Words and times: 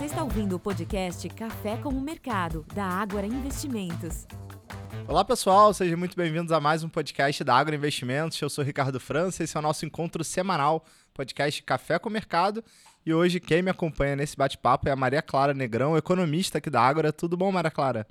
Você 0.00 0.06
está 0.06 0.24
ouvindo 0.24 0.56
o 0.56 0.58
podcast 0.58 1.28
Café 1.28 1.76
com 1.76 1.90
o 1.90 2.00
Mercado, 2.00 2.64
da 2.74 2.86
Ágora 2.86 3.26
Investimentos. 3.26 4.26
Olá 5.06 5.22
pessoal, 5.22 5.74
sejam 5.74 5.98
muito 5.98 6.16
bem-vindos 6.16 6.52
a 6.52 6.58
mais 6.58 6.82
um 6.82 6.88
podcast 6.88 7.44
da 7.44 7.54
Agro 7.54 7.74
Investimentos. 7.74 8.40
Eu 8.40 8.48
sou 8.48 8.64
Ricardo 8.64 8.98
França, 8.98 9.44
esse 9.44 9.54
é 9.54 9.60
o 9.60 9.62
nosso 9.62 9.84
encontro 9.84 10.24
semanal, 10.24 10.86
podcast 11.12 11.62
Café 11.64 11.98
com 11.98 12.08
o 12.08 12.12
Mercado. 12.12 12.64
E 13.04 13.12
hoje 13.12 13.38
quem 13.40 13.60
me 13.60 13.70
acompanha 13.70 14.16
nesse 14.16 14.38
bate-papo 14.38 14.88
é 14.88 14.90
a 14.90 14.96
Maria 14.96 15.20
Clara 15.20 15.52
Negrão, 15.52 15.94
economista 15.98 16.56
aqui 16.56 16.70
da 16.70 16.80
Ágora. 16.80 17.12
Tudo 17.12 17.36
bom, 17.36 17.52
Maria 17.52 17.70
Clara? 17.70 18.06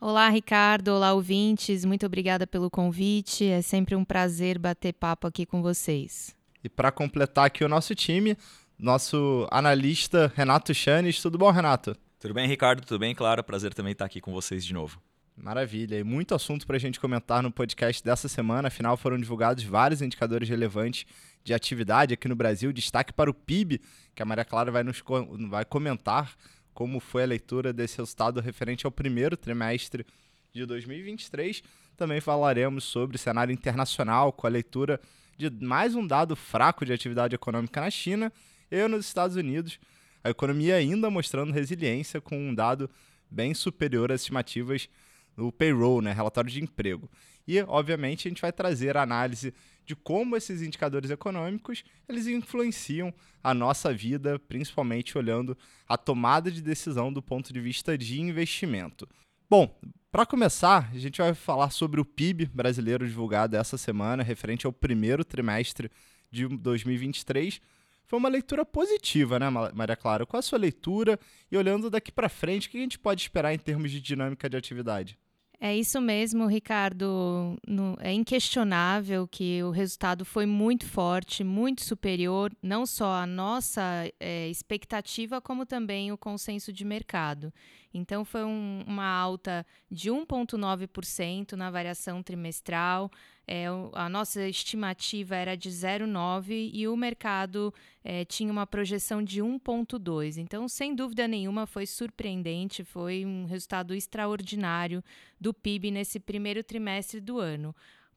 Olá, 0.00 0.28
Ricardo. 0.28 0.90
Olá, 0.90 1.14
ouvintes. 1.14 1.84
Muito 1.84 2.06
obrigada 2.06 2.46
pelo 2.46 2.70
convite. 2.70 3.44
É 3.44 3.60
sempre 3.60 3.96
um 3.96 4.04
prazer 4.04 4.56
bater 4.56 4.92
papo 4.92 5.26
aqui 5.26 5.44
com 5.44 5.60
vocês. 5.60 6.32
E 6.62 6.68
para 6.68 6.92
completar 6.92 7.46
aqui 7.46 7.64
o 7.64 7.68
nosso 7.68 7.92
time, 7.92 8.38
nosso 8.78 9.46
analista 9.50 10.32
Renato 10.34 10.74
Chanes. 10.74 11.20
Tudo 11.20 11.38
bom, 11.38 11.50
Renato? 11.50 11.96
Tudo 12.18 12.34
bem, 12.34 12.48
Ricardo? 12.48 12.84
Tudo 12.84 12.98
bem? 12.98 13.14
Claro, 13.14 13.42
prazer 13.44 13.74
também 13.74 13.92
estar 13.92 14.04
aqui 14.04 14.20
com 14.20 14.32
vocês 14.32 14.64
de 14.64 14.72
novo. 14.72 15.00
Maravilha. 15.36 15.98
E 15.98 16.04
muito 16.04 16.34
assunto 16.34 16.66
para 16.66 16.76
a 16.76 16.80
gente 16.80 17.00
comentar 17.00 17.42
no 17.42 17.50
podcast 17.50 18.02
dessa 18.02 18.28
semana. 18.28 18.68
Afinal, 18.68 18.96
foram 18.96 19.18
divulgados 19.18 19.64
vários 19.64 20.00
indicadores 20.00 20.48
relevantes 20.48 21.04
de 21.42 21.52
atividade 21.52 22.14
aqui 22.14 22.28
no 22.28 22.36
Brasil. 22.36 22.72
Destaque 22.72 23.12
para 23.12 23.30
o 23.30 23.34
PIB, 23.34 23.80
que 24.14 24.22
a 24.22 24.24
Maria 24.24 24.44
Clara 24.44 24.70
vai 24.70 24.82
nos 24.82 25.02
vai 25.48 25.64
comentar 25.64 26.34
como 26.72 26.98
foi 26.98 27.22
a 27.22 27.26
leitura 27.26 27.72
desse 27.72 27.98
resultado 27.98 28.40
referente 28.40 28.86
ao 28.86 28.92
primeiro 28.92 29.36
trimestre 29.36 30.06
de 30.52 30.64
2023. 30.64 31.62
Também 31.96 32.20
falaremos 32.20 32.84
sobre 32.84 33.16
o 33.16 33.18
cenário 33.18 33.52
internacional, 33.52 34.32
com 34.32 34.46
a 34.46 34.50
leitura 34.50 35.00
de 35.36 35.50
mais 35.50 35.94
um 35.94 36.06
dado 36.06 36.34
fraco 36.36 36.84
de 36.84 36.92
atividade 36.92 37.34
econômica 37.34 37.80
na 37.80 37.90
China 37.90 38.32
e 38.74 38.88
nos 38.88 39.06
Estados 39.06 39.36
Unidos. 39.36 39.78
A 40.22 40.30
economia 40.30 40.76
ainda 40.76 41.10
mostrando 41.10 41.52
resiliência, 41.52 42.20
com 42.20 42.36
um 42.36 42.54
dado 42.54 42.90
bem 43.30 43.54
superior 43.54 44.10
às 44.10 44.22
estimativas 44.22 44.88
no 45.36 45.52
payroll, 45.52 46.00
né, 46.00 46.12
relatório 46.12 46.50
de 46.50 46.62
emprego. 46.62 47.10
E, 47.46 47.60
obviamente, 47.62 48.26
a 48.26 48.30
gente 48.30 48.40
vai 48.40 48.52
trazer 48.52 48.96
a 48.96 49.02
análise 49.02 49.52
de 49.84 49.94
como 49.94 50.36
esses 50.36 50.62
indicadores 50.62 51.10
econômicos 51.10 51.84
eles 52.08 52.26
influenciam 52.26 53.12
a 53.42 53.52
nossa 53.52 53.92
vida, 53.92 54.38
principalmente 54.38 55.18
olhando 55.18 55.56
a 55.86 55.98
tomada 55.98 56.50
de 56.50 56.62
decisão 56.62 57.12
do 57.12 57.20
ponto 57.20 57.52
de 57.52 57.60
vista 57.60 57.98
de 57.98 58.20
investimento. 58.20 59.06
Bom, 59.48 59.78
para 60.10 60.24
começar, 60.24 60.90
a 60.90 60.98
gente 60.98 61.20
vai 61.20 61.34
falar 61.34 61.70
sobre 61.70 62.00
o 62.00 62.04
PIB 62.04 62.46
brasileiro 62.46 63.06
divulgado 63.06 63.56
essa 63.56 63.76
semana, 63.76 64.22
referente 64.22 64.64
ao 64.64 64.72
primeiro 64.72 65.24
trimestre 65.24 65.90
de 66.30 66.48
2023. 66.48 67.60
Foi 68.06 68.18
uma 68.18 68.28
leitura 68.28 68.64
positiva, 68.64 69.38
né, 69.38 69.48
Maria 69.50 69.96
Clara? 69.96 70.26
Qual 70.26 70.38
a 70.38 70.42
sua 70.42 70.58
leitura? 70.58 71.18
E 71.50 71.56
olhando 71.56 71.90
daqui 71.90 72.12
para 72.12 72.28
frente, 72.28 72.68
o 72.68 72.70
que 72.70 72.78
a 72.78 72.80
gente 72.80 72.98
pode 72.98 73.22
esperar 73.22 73.54
em 73.54 73.58
termos 73.58 73.90
de 73.90 74.00
dinâmica 74.00 74.48
de 74.48 74.56
atividade? 74.56 75.18
É 75.60 75.74
isso 75.74 75.98
mesmo, 75.98 76.46
Ricardo. 76.46 77.56
No, 77.66 77.96
é 78.00 78.12
inquestionável 78.12 79.26
que 79.26 79.62
o 79.62 79.70
resultado 79.70 80.24
foi 80.24 80.44
muito 80.44 80.84
forte, 80.86 81.42
muito 81.42 81.82
superior, 81.82 82.52
não 82.62 82.84
só 82.84 83.14
à 83.14 83.26
nossa 83.26 83.82
é, 84.20 84.48
expectativa, 84.48 85.40
como 85.40 85.64
também 85.64 86.12
o 86.12 86.18
consenso 86.18 86.70
de 86.70 86.84
mercado. 86.84 87.50
Então, 87.94 88.24
foi 88.24 88.42
um, 88.42 88.82
uma 88.86 89.06
alta 89.06 89.64
de 89.88 90.10
1,9% 90.10 91.52
na 91.52 91.70
variação 91.70 92.22
trimestral. 92.22 93.08
É, 93.46 93.66
a 93.92 94.08
nossa 94.08 94.48
estimativa 94.48 95.36
era 95.36 95.56
de 95.56 95.70
0,9% 95.70 96.70
e 96.72 96.88
o 96.88 96.96
mercado 96.96 97.72
é, 98.02 98.24
tinha 98.24 98.50
uma 98.50 98.66
projeção 98.66 99.22
de 99.22 99.40
1,2%. 99.40 100.38
Então, 100.38 100.66
sem 100.66 100.94
dúvida 100.94 101.28
nenhuma, 101.28 101.66
foi 101.66 101.86
surpreendente, 101.86 102.82
foi 102.82 103.24
um 103.24 103.44
resultado 103.44 103.94
extraordinário 103.94 105.02
do 105.40 105.54
PIB 105.54 105.92
nesse 105.92 106.18
primeiro 106.18 106.64
trimestre 106.64 107.20
do 107.20 107.38
ano. 107.38 107.74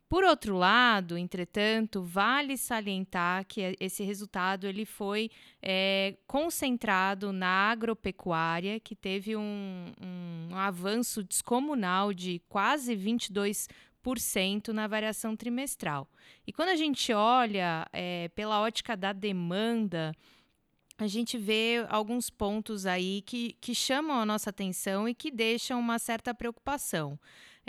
Por 0.09 0.23
outro 0.23 0.55
lado, 0.55 1.17
entretanto, 1.17 2.01
vale 2.01 2.57
salientar 2.57 3.45
que 3.45 3.75
esse 3.77 4.03
resultado 4.03 4.65
ele 4.65 4.85
foi 4.85 5.29
é, 5.61 6.15
concentrado 6.25 7.33
na 7.33 7.71
agropecuária, 7.71 8.79
que 8.79 8.95
teve 8.95 9.35
um, 9.35 9.91
um, 10.01 10.55
avanço 10.55 11.21
descomunal 11.21 12.13
de 12.13 12.41
quase 12.47 12.95
22% 12.95 13.67
na 14.69 14.87
variação 14.87 15.35
trimestral. 15.35 16.09
E 16.45 16.53
quando 16.53 16.69
a 16.69 16.77
gente 16.77 17.11
olha 17.11 17.85
é, 17.91 18.29
pela 18.29 18.61
ótica 18.61 18.95
da 18.95 19.11
demanda, 19.11 20.15
a 20.97 21.05
gente 21.05 21.37
vê 21.37 21.85
alguns 21.89 22.29
pontos 22.29 22.85
aí 22.85 23.21
que, 23.23 23.57
que 23.59 23.75
chamam 23.75 24.21
a 24.21 24.25
nossa 24.25 24.51
atenção 24.51 25.07
e 25.07 25.13
que 25.13 25.29
deixam 25.29 25.81
uma 25.81 25.99
certa 25.99 26.33
preocupação. 26.33 27.19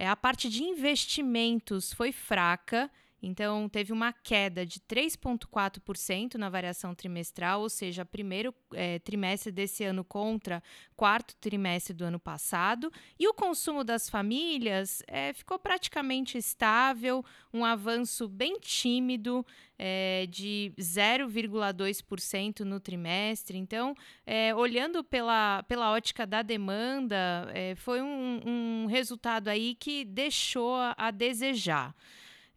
É, 0.00 0.06
a 0.06 0.14
parte 0.14 0.48
de 0.48 0.62
investimentos 0.62 1.92
foi 1.92 2.12
fraca, 2.12 2.88
então 3.22 3.68
teve 3.68 3.92
uma 3.92 4.12
queda 4.12 4.64
de 4.64 4.78
3,4% 4.80 6.34
na 6.34 6.48
variação 6.48 6.94
trimestral, 6.94 7.62
ou 7.62 7.68
seja, 7.68 8.04
primeiro 8.04 8.54
é, 8.72 8.98
trimestre 9.00 9.50
desse 9.50 9.84
ano 9.84 10.04
contra 10.04 10.62
quarto 10.96 11.34
trimestre 11.36 11.92
do 11.92 12.04
ano 12.04 12.20
passado. 12.20 12.92
E 13.18 13.26
o 13.28 13.34
consumo 13.34 13.82
das 13.82 14.08
famílias 14.08 15.02
é, 15.06 15.32
ficou 15.32 15.58
praticamente 15.58 16.38
estável, 16.38 17.24
um 17.52 17.64
avanço 17.64 18.28
bem 18.28 18.58
tímido 18.60 19.44
é, 19.76 20.26
de 20.28 20.72
0,2% 20.78 22.60
no 22.60 22.78
trimestre. 22.78 23.58
Então, 23.58 23.94
é, 24.26 24.54
olhando 24.54 25.02
pela, 25.02 25.62
pela 25.64 25.90
ótica 25.90 26.26
da 26.26 26.42
demanda, 26.42 27.48
é, 27.52 27.74
foi 27.74 28.00
um, 28.00 28.40
um 28.44 28.86
resultado 28.86 29.48
aí 29.48 29.74
que 29.74 30.04
deixou 30.04 30.76
a 30.96 31.10
desejar. 31.10 31.94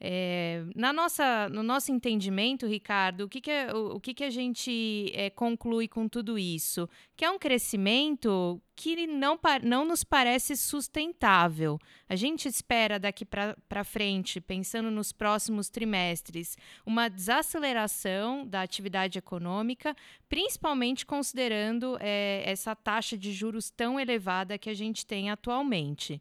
É, 0.03 0.63
na 0.75 0.91
nossa, 0.91 1.47
no 1.49 1.61
nosso 1.61 1.91
entendimento, 1.91 2.65
Ricardo, 2.65 3.25
o 3.25 3.29
que, 3.29 3.39
que, 3.39 3.51
é, 3.51 3.71
o, 3.71 3.97
o 3.97 3.99
que, 3.99 4.15
que 4.15 4.23
a 4.23 4.31
gente 4.31 5.11
é, 5.13 5.29
conclui 5.29 5.87
com 5.87 6.07
tudo 6.07 6.39
isso? 6.39 6.89
Que 7.15 7.23
é 7.23 7.29
um 7.29 7.37
crescimento 7.37 8.59
que 8.75 9.05
não, 9.05 9.39
não 9.61 9.85
nos 9.85 10.03
parece 10.03 10.57
sustentável. 10.57 11.77
A 12.09 12.15
gente 12.15 12.47
espera 12.47 12.97
daqui 12.97 13.23
para 13.23 13.83
frente, 13.83 14.41
pensando 14.41 14.89
nos 14.89 15.11
próximos 15.11 15.69
trimestres, 15.69 16.57
uma 16.83 17.07
desaceleração 17.07 18.43
da 18.47 18.63
atividade 18.63 19.19
econômica, 19.19 19.95
principalmente 20.27 21.05
considerando 21.05 21.95
é, 21.99 22.41
essa 22.43 22.75
taxa 22.75 23.15
de 23.15 23.31
juros 23.31 23.69
tão 23.69 23.99
elevada 23.99 24.57
que 24.57 24.69
a 24.71 24.73
gente 24.73 25.05
tem 25.05 25.29
atualmente. 25.29 26.19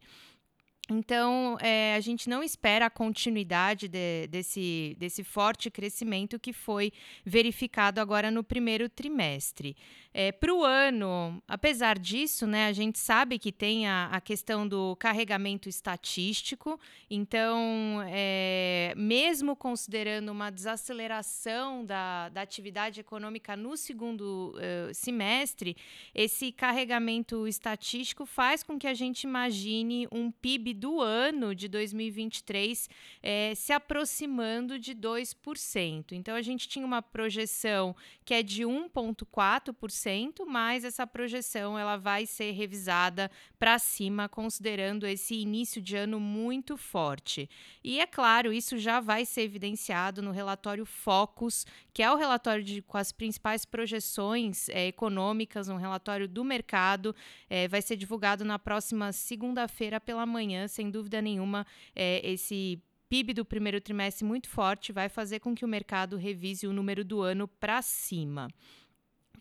Então, 0.93 1.57
é, 1.61 1.95
a 1.95 2.01
gente 2.01 2.29
não 2.29 2.43
espera 2.43 2.87
a 2.87 2.89
continuidade 2.89 3.87
de, 3.87 4.27
desse, 4.27 4.95
desse 4.99 5.23
forte 5.23 5.71
crescimento 5.71 6.37
que 6.37 6.51
foi 6.51 6.91
verificado 7.25 8.01
agora 8.01 8.29
no 8.29 8.43
primeiro 8.43 8.89
trimestre. 8.89 9.75
É, 10.13 10.33
Para 10.33 10.53
o 10.53 10.65
ano, 10.65 11.41
apesar 11.47 11.97
disso, 11.97 12.45
né, 12.45 12.67
a 12.67 12.73
gente 12.73 12.99
sabe 12.99 13.39
que 13.39 13.49
tem 13.49 13.87
a, 13.87 14.07
a 14.07 14.19
questão 14.19 14.67
do 14.67 14.93
carregamento 14.97 15.69
estatístico, 15.69 16.77
então, 17.09 18.03
é, 18.09 18.93
mesmo 18.97 19.55
considerando 19.55 20.29
uma 20.29 20.49
desaceleração 20.49 21.85
da, 21.85 22.27
da 22.27 22.41
atividade 22.41 22.99
econômica 22.99 23.55
no 23.55 23.77
segundo 23.77 24.53
uh, 24.57 24.93
semestre, 24.93 25.77
esse 26.13 26.51
carregamento 26.51 27.47
estatístico 27.47 28.25
faz 28.25 28.63
com 28.63 28.77
que 28.77 28.87
a 28.87 28.93
gente 28.93 29.23
imagine 29.23 30.09
um 30.11 30.29
PIB 30.29 30.73
do 30.81 30.99
ano 30.99 31.53
de 31.53 31.67
2023 31.67 32.89
é, 33.21 33.53
se 33.53 33.71
aproximando 33.71 34.79
de 34.79 34.95
2%. 34.95 36.13
Então, 36.13 36.33
a 36.33 36.41
gente 36.41 36.67
tinha 36.67 36.83
uma 36.83 37.03
projeção 37.03 37.95
que 38.25 38.33
é 38.33 38.41
de 38.41 38.63
1,4%, 38.63 40.43
mas 40.47 40.83
essa 40.83 41.05
projeção 41.05 41.77
ela 41.77 41.97
vai 41.97 42.25
ser 42.25 42.51
revisada 42.53 43.29
para 43.59 43.77
cima, 43.77 44.27
considerando 44.27 45.05
esse 45.05 45.35
início 45.35 45.79
de 45.79 45.95
ano 45.95 46.19
muito 46.19 46.75
forte. 46.75 47.47
E 47.83 47.99
é 47.99 48.07
claro, 48.07 48.51
isso 48.51 48.79
já 48.79 48.99
vai 48.99 49.23
ser 49.23 49.41
evidenciado 49.41 50.19
no 50.23 50.31
relatório 50.31 50.85
Focus, 50.85 51.63
que 51.93 52.01
é 52.01 52.11
o 52.11 52.15
relatório 52.15 52.63
de, 52.63 52.81
com 52.81 52.97
as 52.97 53.11
principais 53.11 53.65
projeções 53.65 54.67
é, 54.69 54.87
econômicas, 54.87 55.69
um 55.69 55.75
relatório 55.75 56.27
do 56.27 56.43
mercado, 56.43 57.15
é, 57.47 57.67
vai 57.67 57.83
ser 57.83 57.97
divulgado 57.97 58.43
na 58.43 58.57
próxima 58.57 59.11
segunda-feira 59.11 59.99
pela 59.99 60.25
manhã, 60.25 60.60
sem 60.67 60.89
dúvida 60.89 61.21
nenhuma, 61.21 61.65
é, 61.95 62.21
esse 62.29 62.81
PIB 63.09 63.33
do 63.33 63.43
primeiro 63.43 63.81
trimestre 63.81 64.23
muito 64.23 64.47
forte 64.47 64.93
vai 64.93 65.09
fazer 65.09 65.39
com 65.39 65.53
que 65.53 65.65
o 65.65 65.67
mercado 65.67 66.15
revise 66.15 66.65
o 66.65 66.71
número 66.71 67.03
do 67.03 67.21
ano 67.21 67.45
para 67.45 67.81
cima. 67.81 68.47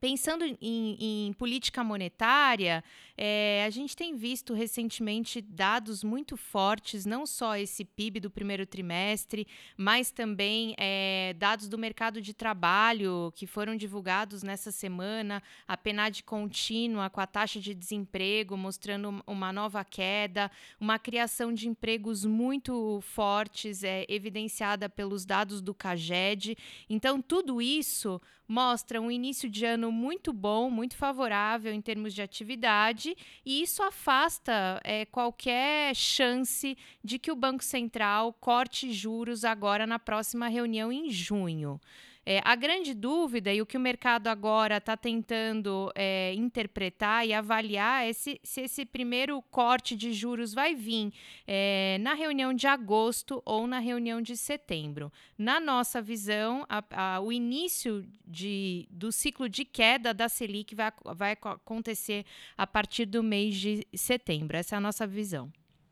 Pensando 0.01 0.47
em, 0.47 0.57
em, 0.99 1.33
política 1.35 1.85
monetária, 1.85 2.83
é, 3.19 3.63
a 3.67 3.69
gente 3.69 3.95
tem 3.95 4.17
visto 4.17 4.55
recentemente 4.55 5.43
dados 5.43 6.03
muito 6.03 6.39
fortes, 6.39 7.05
não 7.05 7.27
só 7.27 7.55
esse 7.55 7.85
PIB 7.85 8.19
do 8.19 8.31
primeiro 8.31 8.65
trimestre, 8.65 9.47
mas 9.77 10.11
também 10.11 10.75
é, 10.79 11.35
dados 11.37 11.69
do 11.69 11.77
mercado 11.77 12.23
de 12.23 12.33
trabalho 12.33 13.31
que 13.37 13.47
foram 13.47 13.77
divulgados 13.77 14.43
nessa 14.43 14.73
semana, 14.73 15.43
a 15.69 15.77
PNAD 15.77 16.23
contínua 16.25 17.11
com 17.11 17.21
a 17.21 17.27
taxa 17.27 17.61
de 17.61 17.75
desemprego 17.75 18.57
mostrando 18.57 19.23
uma 19.27 19.53
nova 19.53 19.85
queda, 19.85 20.51
uma 20.81 20.99
criação 20.99 21.53
de 21.53 21.69
empregos 21.69 22.25
muito 22.25 23.03
fortes, 23.03 23.85
é, 23.85 24.07
evidenciada 24.09 24.89
pelos 24.89 25.27
dados 25.27 25.61
do 25.61 25.75
CAGED. 25.75 26.57
Então, 26.89 27.21
tudo 27.21 27.61
isso 27.61 28.19
mostra 28.51 29.01
um 29.01 29.13
início 29.13 29.49
de 29.49 29.65
ano 29.65 29.93
muito 29.93 30.33
bom, 30.33 30.69
muito 30.69 30.97
favorável 30.97 31.73
em 31.73 31.81
termos 31.81 32.13
de 32.13 32.21
atividade, 32.21 33.17
e 33.47 33.63
isso 33.63 33.81
afasta 33.81 34.81
é, 34.83 35.05
qualquer 35.05 35.95
chance 35.95 36.77
de 37.03 37.17
que 37.17 37.31
o 37.31 37.37
Banco 37.37 37.63
Central 37.63 38.33
corte 38.33 38.93
juros 38.93 39.45
agora 39.45 39.87
na 39.87 40.01
próxima 40.01 40.49
reunião 40.49 40.91
em 40.91 41.09
junho. 41.09 41.81
É, 42.25 42.41
a 42.45 42.55
grande 42.55 42.93
dúvida 42.93 43.53
e 43.53 43.63
o 43.63 43.67
que 43.67 43.79
o 43.79 43.81
mercado 43.81 44.29
agora 44.29 44.77
está 44.77 44.95
tentando 44.95 45.91
é, 45.95 46.35
interpretar 46.35 47.27
e 47.27 47.33
avaliar 47.33 48.07
é 48.07 48.13
se, 48.13 48.39
se, 48.45 48.61
esse 48.61 48.85
primeiro 48.85 49.41
corte 49.51 49.97
de 49.97 50.13
juros 50.13 50.53
vai 50.53 50.75
vir 50.75 51.13
é, 51.47 51.97
na 52.01 52.13
reunião 52.13 52.53
de 52.53 52.67
agosto 52.67 53.43
ou 53.47 53.67
na 53.67 53.79
reunião 53.79 54.21
de 54.21 54.37
setembro. 54.37 55.11
Na 55.39 55.59
nossa 55.59 56.03
visão, 56.03 56.67
a, 56.69 56.85
a, 56.91 57.21
o 57.21 57.33
início 57.33 58.07
de, 58.27 58.87
do 58.91 59.11
ciclo 59.11 59.49
de 59.49 59.65
queda 59.65 60.13
da 60.13 60.29
Selic 60.29 60.75
vai, 60.75 60.93
vai 61.15 61.33
acontecer 61.33 62.27
a 62.57 62.67
partir 62.67 63.07
do 63.07 63.23
mês 63.23 63.57
de 63.57 63.87
setembro. 63.95 64.59
Essa 64.59 64.77
é 64.77 64.79
a 64.79 64.81
nossa 64.81 65.07
visão. 65.07 65.51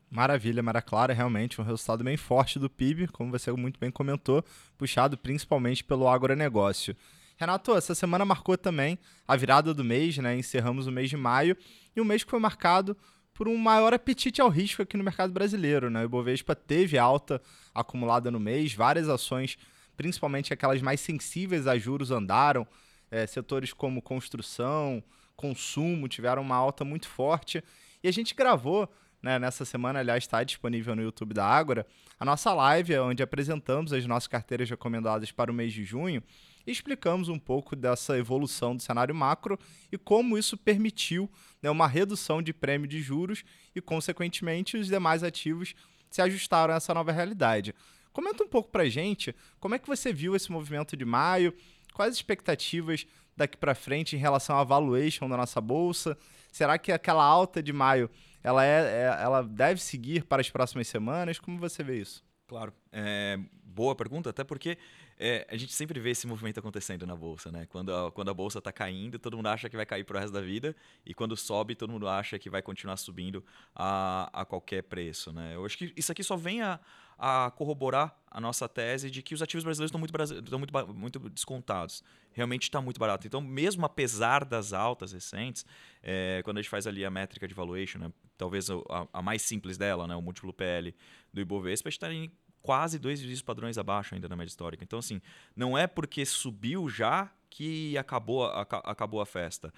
Maravilha, 0.09 0.63
Mara 0.63 0.81
Clara, 0.81 1.13
realmente 1.13 1.61
um 1.61 1.63
resultado 1.63 2.03
bem 2.03 2.17
forte 2.17 2.57
do 2.57 2.69
PIB, 2.69 3.07
como 3.09 3.31
você 3.31 3.51
muito 3.51 3.79
bem 3.79 3.91
comentou, 3.91 4.43
puxado 4.77 5.15
principalmente 5.15 5.83
pelo 5.83 6.07
agronegócio. 6.07 6.95
Renato, 7.37 7.75
essa 7.75 7.93
semana 7.93 8.25
marcou 8.25 8.57
também 8.57 8.97
a 9.27 9.35
virada 9.35 9.73
do 9.73 9.83
mês, 9.83 10.17
né? 10.17 10.35
Encerramos 10.35 10.87
o 10.87 10.91
mês 10.91 11.09
de 11.09 11.15
maio 11.15 11.55
e 11.95 12.01
um 12.01 12.03
mês 12.03 12.23
que 12.23 12.31
foi 12.31 12.39
marcado 12.39 12.97
por 13.33 13.47
um 13.47 13.55
maior 13.55 13.93
apetite 13.93 14.41
ao 14.41 14.49
risco 14.49 14.81
aqui 14.81 14.97
no 14.97 15.03
mercado 15.03 15.31
brasileiro, 15.31 15.89
né? 15.89 16.01
O 16.01 16.05
Ibovespa 16.05 16.55
teve 16.55 16.97
alta 16.97 17.41
acumulada 17.73 18.29
no 18.31 18.39
mês, 18.39 18.73
várias 18.73 19.07
ações, 19.07 19.57
principalmente 19.95 20.51
aquelas 20.51 20.81
mais 20.81 20.99
sensíveis 20.99 21.67
a 21.67 21.77
juros, 21.77 22.11
andaram. 22.11 22.67
É, 23.11 23.25
setores 23.25 23.73
como 23.73 24.01
construção, 24.01 25.03
consumo 25.35 26.07
tiveram 26.07 26.41
uma 26.41 26.55
alta 26.55 26.83
muito 26.83 27.07
forte. 27.07 27.63
E 28.03 28.07
a 28.07 28.11
gente 28.11 28.35
gravou 28.35 28.91
né, 29.21 29.37
nessa 29.37 29.65
semana, 29.65 29.99
aliás, 29.99 30.23
está 30.23 30.43
disponível 30.43 30.95
no 30.95 31.01
YouTube 31.01 31.33
da 31.33 31.45
Ágora, 31.45 31.85
a 32.19 32.25
nossa 32.25 32.53
live, 32.53 32.97
onde 32.99 33.21
apresentamos 33.21 33.91
as 33.91 34.05
nossas 34.05 34.27
carteiras 34.27 34.69
recomendadas 34.69 35.31
para 35.31 35.51
o 35.51 35.53
mês 35.53 35.73
de 35.73 35.83
junho 35.83 36.23
e 36.65 36.71
explicamos 36.71 37.29
um 37.29 37.39
pouco 37.39 37.75
dessa 37.75 38.17
evolução 38.17 38.75
do 38.75 38.81
cenário 38.81 39.13
macro 39.13 39.59
e 39.91 39.97
como 39.97 40.37
isso 40.37 40.55
permitiu 40.57 41.29
né, 41.61 41.69
uma 41.69 41.87
redução 41.87 42.41
de 42.41 42.53
prêmio 42.53 42.87
de 42.87 43.01
juros 43.01 43.43
e, 43.75 43.81
consequentemente, 43.81 44.77
os 44.77 44.87
demais 44.87 45.23
ativos 45.23 45.73
se 46.09 46.21
ajustaram 46.21 46.73
a 46.73 46.77
essa 46.77 46.93
nova 46.93 47.11
realidade. 47.11 47.73
Comenta 48.11 48.43
um 48.43 48.47
pouco 48.47 48.69
para 48.69 48.89
gente 48.89 49.35
como 49.59 49.75
é 49.75 49.79
que 49.79 49.87
você 49.87 50.11
viu 50.11 50.35
esse 50.35 50.51
movimento 50.51 50.95
de 50.97 51.05
maio, 51.05 51.53
quais 51.93 52.11
as 52.11 52.17
expectativas 52.17 53.05
daqui 53.35 53.57
para 53.57 53.73
frente 53.73 54.15
em 54.15 54.19
relação 54.19 54.57
à 54.57 54.63
valuation 54.63 55.29
da 55.29 55.37
nossa 55.37 55.61
bolsa, 55.61 56.17
será 56.51 56.77
que 56.77 56.91
aquela 56.91 57.23
alta 57.23 57.63
de 57.63 57.71
maio 57.71 58.09
ela, 58.43 58.65
é, 58.65 58.81
é, 58.81 59.03
ela 59.21 59.41
deve 59.43 59.81
seguir 59.81 60.23
para 60.23 60.41
as 60.41 60.49
próximas 60.49 60.87
semanas? 60.87 61.39
Como 61.39 61.59
você 61.59 61.83
vê 61.83 61.99
isso? 61.99 62.23
Claro, 62.47 62.73
é, 62.91 63.37
boa 63.63 63.95
pergunta, 63.95 64.31
até 64.31 64.43
porque 64.43 64.77
é, 65.19 65.45
a 65.49 65.55
gente 65.55 65.71
sempre 65.71 65.99
vê 65.99 66.09
esse 66.09 66.25
movimento 66.25 66.59
acontecendo 66.59 67.05
na 67.05 67.15
bolsa, 67.15 67.51
né? 67.51 67.67
Quando 67.67 67.93
a, 67.93 68.11
quando 68.11 68.29
a 68.31 68.33
bolsa 68.33 68.57
está 68.57 68.71
caindo, 68.71 69.19
todo 69.19 69.37
mundo 69.37 69.47
acha 69.47 69.69
que 69.69 69.75
vai 69.75 69.85
cair 69.85 70.03
para 70.03 70.17
o 70.17 70.19
resto 70.19 70.33
da 70.33 70.41
vida, 70.41 70.75
e 71.05 71.13
quando 71.13 71.37
sobe, 71.37 71.75
todo 71.75 71.91
mundo 71.91 72.07
acha 72.07 72.39
que 72.39 72.49
vai 72.49 72.61
continuar 72.61 72.97
subindo 72.97 73.43
a, 73.75 74.29
a 74.33 74.45
qualquer 74.45 74.81
preço, 74.81 75.31
né? 75.31 75.55
Eu 75.55 75.65
acho 75.65 75.77
que 75.77 75.93
isso 75.95 76.11
aqui 76.11 76.23
só 76.23 76.35
vem 76.35 76.61
a, 76.61 76.79
a 77.19 77.51
corroborar 77.51 78.15
a 78.31 78.39
nossa 78.39 78.69
tese 78.69 79.11
de 79.11 79.21
que 79.21 79.33
os 79.33 79.41
ativos 79.41 79.63
brasileiros 79.63 79.89
estão 79.89 79.99
muito, 79.99 80.33
estão 80.45 80.59
muito, 80.59 80.93
muito 80.93 81.29
descontados. 81.29 82.01
Realmente 82.31 82.63
está 82.63 82.79
muito 82.79 82.99
barato. 82.99 83.27
Então, 83.27 83.41
mesmo 83.41 83.85
apesar 83.85 84.45
das 84.45 84.71
altas 84.71 85.11
recentes, 85.11 85.65
é, 86.01 86.41
quando 86.43 86.57
a 86.57 86.61
gente 86.61 86.69
faz 86.69 86.87
ali 86.87 87.03
a 87.03 87.09
métrica 87.09 87.47
de 87.47 87.53
valuation, 87.53 87.99
né, 87.99 88.13
talvez 88.37 88.69
a, 88.69 88.75
a, 89.11 89.21
mais 89.21 89.41
simples 89.41 89.77
dela, 89.77 90.07
né, 90.07 90.15
o 90.15 90.21
múltiplo 90.21 90.53
PL 90.53 90.95
do 91.33 91.41
Ibovespa, 91.41 91.89
a 91.89 91.91
gente 91.91 91.97
está 91.97 92.13
em 92.13 92.31
quase 92.61 92.97
dois 92.97 93.19
dígitos 93.19 93.41
padrões 93.41 93.77
abaixo 93.77 94.15
ainda 94.15 94.29
na 94.29 94.35
média 94.35 94.49
histórica. 94.49 94.83
Então, 94.83 94.99
assim, 94.99 95.21
não 95.55 95.77
é 95.77 95.87
porque 95.87 96.25
subiu 96.25 96.87
já 96.87 97.29
que 97.49 97.97
acabou 97.97 98.45
a, 98.45 98.61
acabou 98.61 99.19
a 99.19 99.25
festa. 99.25 99.73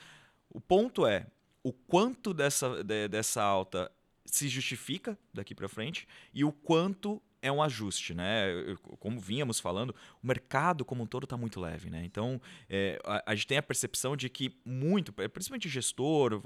O 0.49 0.61
ponto 0.61 1.07
é 1.07 1.25
o 1.63 1.71
quanto 1.71 2.33
dessa, 2.33 2.83
de, 2.83 3.07
dessa 3.07 3.41
alta 3.41 3.91
se 4.25 4.47
justifica 4.47 5.17
daqui 5.33 5.55
para 5.55 5.67
frente 5.67 6.07
e 6.33 6.43
o 6.43 6.51
quanto 6.51 7.21
é 7.41 7.51
um 7.51 7.61
ajuste, 7.61 8.13
né? 8.13 8.75
Como 8.99 9.19
vínhamos 9.19 9.59
falando, 9.59 9.95
o 10.21 10.27
mercado 10.27 10.85
como 10.85 11.03
um 11.03 11.07
todo 11.07 11.23
está 11.23 11.35
muito 11.35 11.59
leve, 11.59 11.89
né? 11.89 12.03
Então 12.05 12.41
é, 12.69 12.99
a, 13.03 13.31
a, 13.31 13.35
gente 13.35 13.47
tem 13.47 13.57
a 13.57 13.63
percepção 13.63 14.15
de 14.15 14.29
que 14.29 14.55
muito, 14.63 15.11
principalmente 15.13 15.67
gestor, 15.67 16.41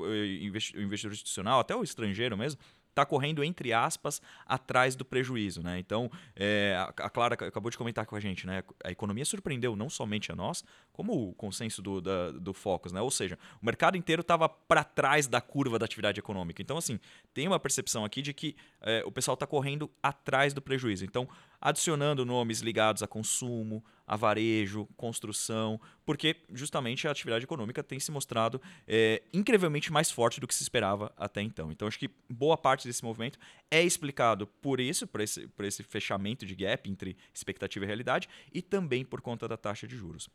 investidor 0.75 1.13
institucional, 1.13 1.59
até 1.59 1.75
o 1.75 1.83
estrangeiro 1.83 2.37
mesmo, 2.37 2.59
está 2.95 3.05
correndo, 3.05 3.43
entre 3.43 3.73
aspas, 3.73 4.21
atrás 4.45 4.95
do 4.95 5.03
prejuízo. 5.03 5.61
Né? 5.61 5.77
Então, 5.79 6.09
é, 6.35 6.75
a 6.97 7.09
Clara 7.09 7.35
acabou 7.35 7.69
de 7.69 7.77
comentar 7.77 8.05
com 8.05 8.15
a 8.15 8.19
gente, 8.19 8.47
né? 8.47 8.63
a 8.83 8.89
economia 8.89 9.25
surpreendeu 9.25 9.75
não 9.75 9.89
somente 9.89 10.31
a 10.31 10.35
nós, 10.35 10.63
como 10.93 11.29
o 11.29 11.33
consenso 11.33 11.81
do, 11.81 11.99
da, 11.99 12.31
do 12.31 12.53
Focus. 12.53 12.93
Né? 12.93 13.01
Ou 13.01 13.11
seja, 13.11 13.37
o 13.61 13.65
mercado 13.65 13.97
inteiro 13.97 14.21
estava 14.21 14.47
para 14.47 14.83
trás 14.83 15.27
da 15.27 15.41
curva 15.41 15.77
da 15.77 15.85
atividade 15.85 16.19
econômica. 16.19 16.61
Então, 16.61 16.77
assim, 16.77 16.97
tem 17.33 17.47
uma 17.47 17.59
percepção 17.59 18.05
aqui 18.05 18.21
de 18.21 18.33
que 18.33 18.55
é, 18.81 19.03
o 19.05 19.11
pessoal 19.11 19.33
está 19.33 19.45
correndo 19.45 19.91
atrás 20.01 20.53
do 20.53 20.61
prejuízo. 20.61 21.03
Então, 21.03 21.27
adicionando 21.59 22.25
nomes 22.25 22.59
ligados 22.59 23.01
a 23.01 23.07
consumo, 23.07 23.83
a 24.07 24.15
varejo, 24.15 24.87
construção, 24.95 25.79
porque 26.05 26.35
justamente 26.53 27.07
a 27.07 27.11
atividade 27.11 27.43
econômica 27.43 27.83
tem 27.83 27.99
se 27.99 28.11
mostrado 28.11 28.61
é, 28.87 29.23
incrivelmente 29.33 29.91
mais 29.91 30.11
forte 30.11 30.39
do 30.39 30.47
que 30.47 30.53
se 30.53 30.63
esperava 30.63 31.11
até 31.17 31.41
então. 31.41 31.71
Então, 31.71 31.87
acho 31.87 31.97
que 31.97 32.09
boa 32.29 32.57
parte 32.57 32.87
desse 32.87 33.03
movimento 33.03 33.39
é 33.71 33.81
explicado 33.83 34.45
por 34.45 34.79
isso, 34.79 35.07
por 35.07 35.21
esse, 35.21 35.47
por 35.47 35.65
esse 35.65 35.81
fechamento 35.83 36.45
de 36.45 36.55
gap 36.55 36.89
entre 36.89 37.17
expectativa 37.33 37.85
e 37.85 37.87
realidade, 37.87 38.29
e 38.53 38.61
também 38.61 39.03
por 39.03 39.21
conta 39.21 39.47
da 39.47 39.57
taxa 39.57 39.87
de 39.87 39.95
juros. 39.95 40.29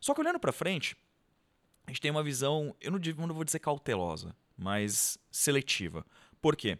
Só 0.00 0.14
que 0.14 0.20
olhando 0.20 0.38
para 0.38 0.52
frente, 0.52 0.96
a 1.86 1.90
gente 1.90 2.00
tem 2.00 2.10
uma 2.10 2.22
visão, 2.22 2.74
eu 2.80 2.90
não, 2.90 2.98
não 3.26 3.34
vou 3.34 3.44
dizer 3.44 3.58
cautelosa, 3.58 4.34
mas 4.56 5.18
seletiva. 5.30 6.04
Por 6.40 6.56
quê? 6.56 6.78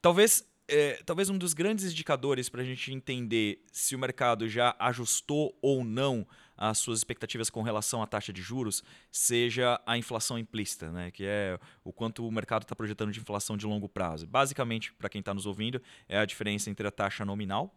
Talvez 0.00 0.44
é, 0.68 1.00
talvez 1.04 1.30
um 1.30 1.38
dos 1.38 1.54
grandes 1.54 1.84
indicadores 1.84 2.48
para 2.48 2.62
a 2.62 2.64
gente 2.64 2.92
entender 2.92 3.62
se 3.72 3.94
o 3.94 3.98
mercado 3.98 4.48
já 4.48 4.74
ajustou 4.78 5.56
ou 5.62 5.84
não 5.84 6.26
as 6.56 6.78
suas 6.78 6.98
expectativas 6.98 7.50
com 7.50 7.62
relação 7.62 8.02
à 8.02 8.06
taxa 8.06 8.32
de 8.32 8.40
juros 8.40 8.82
seja 9.12 9.80
a 9.86 9.98
inflação 9.98 10.38
implícita, 10.38 10.90
né? 10.90 11.10
que 11.10 11.24
é 11.24 11.58
o 11.84 11.92
quanto 11.92 12.26
o 12.26 12.32
mercado 12.32 12.62
está 12.62 12.74
projetando 12.74 13.12
de 13.12 13.20
inflação 13.20 13.56
de 13.56 13.66
longo 13.66 13.88
prazo. 13.88 14.26
Basicamente, 14.26 14.92
para 14.94 15.08
quem 15.08 15.20
está 15.20 15.34
nos 15.34 15.46
ouvindo, 15.46 15.80
é 16.08 16.18
a 16.18 16.24
diferença 16.24 16.70
entre 16.70 16.86
a 16.86 16.90
taxa 16.90 17.24
nominal, 17.24 17.74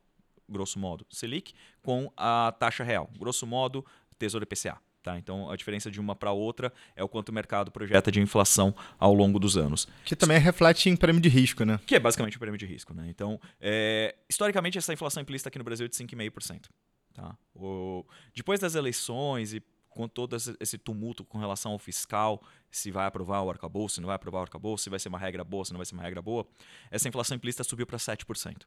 grosso 0.47 0.79
modo, 0.79 1.05
Selic, 1.11 1.53
com 1.81 2.11
a 2.17 2.53
taxa 2.57 2.83
real, 2.83 3.09
grosso 3.17 3.45
modo, 3.45 3.85
Tesouro 4.17 4.43
IPCA. 4.43 4.88
Tá? 5.01 5.17
Então, 5.17 5.49
a 5.49 5.55
diferença 5.55 5.89
de 5.89 5.99
uma 5.99 6.13
para 6.13 6.31
outra 6.31 6.73
é 6.95 7.03
o 7.03 7.07
quanto 7.07 7.29
o 7.29 7.33
mercado 7.33 7.71
projeta 7.71 8.11
de 8.11 8.19
inflação 8.19 8.75
ao 8.97 9.13
longo 9.13 9.39
dos 9.39 9.55
anos. 9.55 9.87
Que 10.03 10.15
também 10.15 10.37
reflete 10.39 10.89
em 10.89 10.95
prêmio 10.95 11.21
de 11.21 11.29
risco, 11.29 11.63
né? 11.63 11.79
Que 11.85 11.95
é 11.95 11.99
basicamente 11.99 12.35
o 12.35 12.39
prêmio 12.39 12.57
de 12.57 12.65
risco. 12.65 12.93
Né? 12.93 13.07
Então, 13.07 13.39
é, 13.61 14.15
historicamente, 14.29 14.77
essa 14.77 14.91
inflação 14.91 15.21
implícita 15.21 15.47
aqui 15.47 15.57
no 15.57 15.63
Brasil 15.63 15.85
é 15.85 15.89
de 15.89 15.95
5,5%. 15.95 16.67
Tá? 17.13 17.37
O, 17.55 18.05
depois 18.35 18.59
das 18.59 18.75
eleições 18.75 19.53
e 19.53 19.63
com 19.89 20.07
todo 20.07 20.35
esse 20.59 20.77
tumulto 20.77 21.25
com 21.25 21.37
relação 21.37 21.71
ao 21.71 21.79
fiscal, 21.79 22.41
se 22.69 22.91
vai 22.91 23.05
aprovar 23.05 23.41
o 23.41 23.49
arcabouço, 23.49 23.95
se 23.95 24.01
não 24.01 24.07
vai 24.07 24.15
aprovar 24.15 24.39
o 24.39 24.41
arcabouço, 24.43 24.83
se 24.83 24.89
vai 24.89 24.99
ser 24.99 25.09
uma 25.09 25.17
regra 25.17 25.43
boa, 25.43 25.65
se 25.65 25.71
não 25.71 25.77
vai 25.77 25.85
ser 25.85 25.95
uma 25.95 26.03
regra 26.03 26.21
boa, 26.21 26.47
essa 26.91 27.07
inflação 27.07 27.35
implícita 27.35 27.63
subiu 27.63 27.87
para 27.87 27.97
7%. 27.97 28.63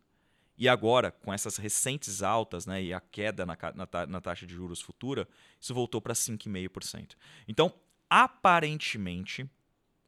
E 0.57 0.69
agora, 0.69 1.11
com 1.11 1.33
essas 1.33 1.57
recentes 1.57 2.23
altas 2.23 2.67
né, 2.67 2.83
e 2.83 2.93
a 2.93 3.01
queda 3.01 3.47
na, 3.47 3.57
na, 3.75 4.07
na 4.07 4.21
taxa 4.21 4.47
de 4.47 4.55
juros 4.55 4.81
futura, 4.81 5.27
isso 5.61 5.75
voltou 5.75 6.01
para 6.01 6.15
5,5%. 6.15 7.15
Então, 7.49 7.73
aparentemente, 8.09 9.49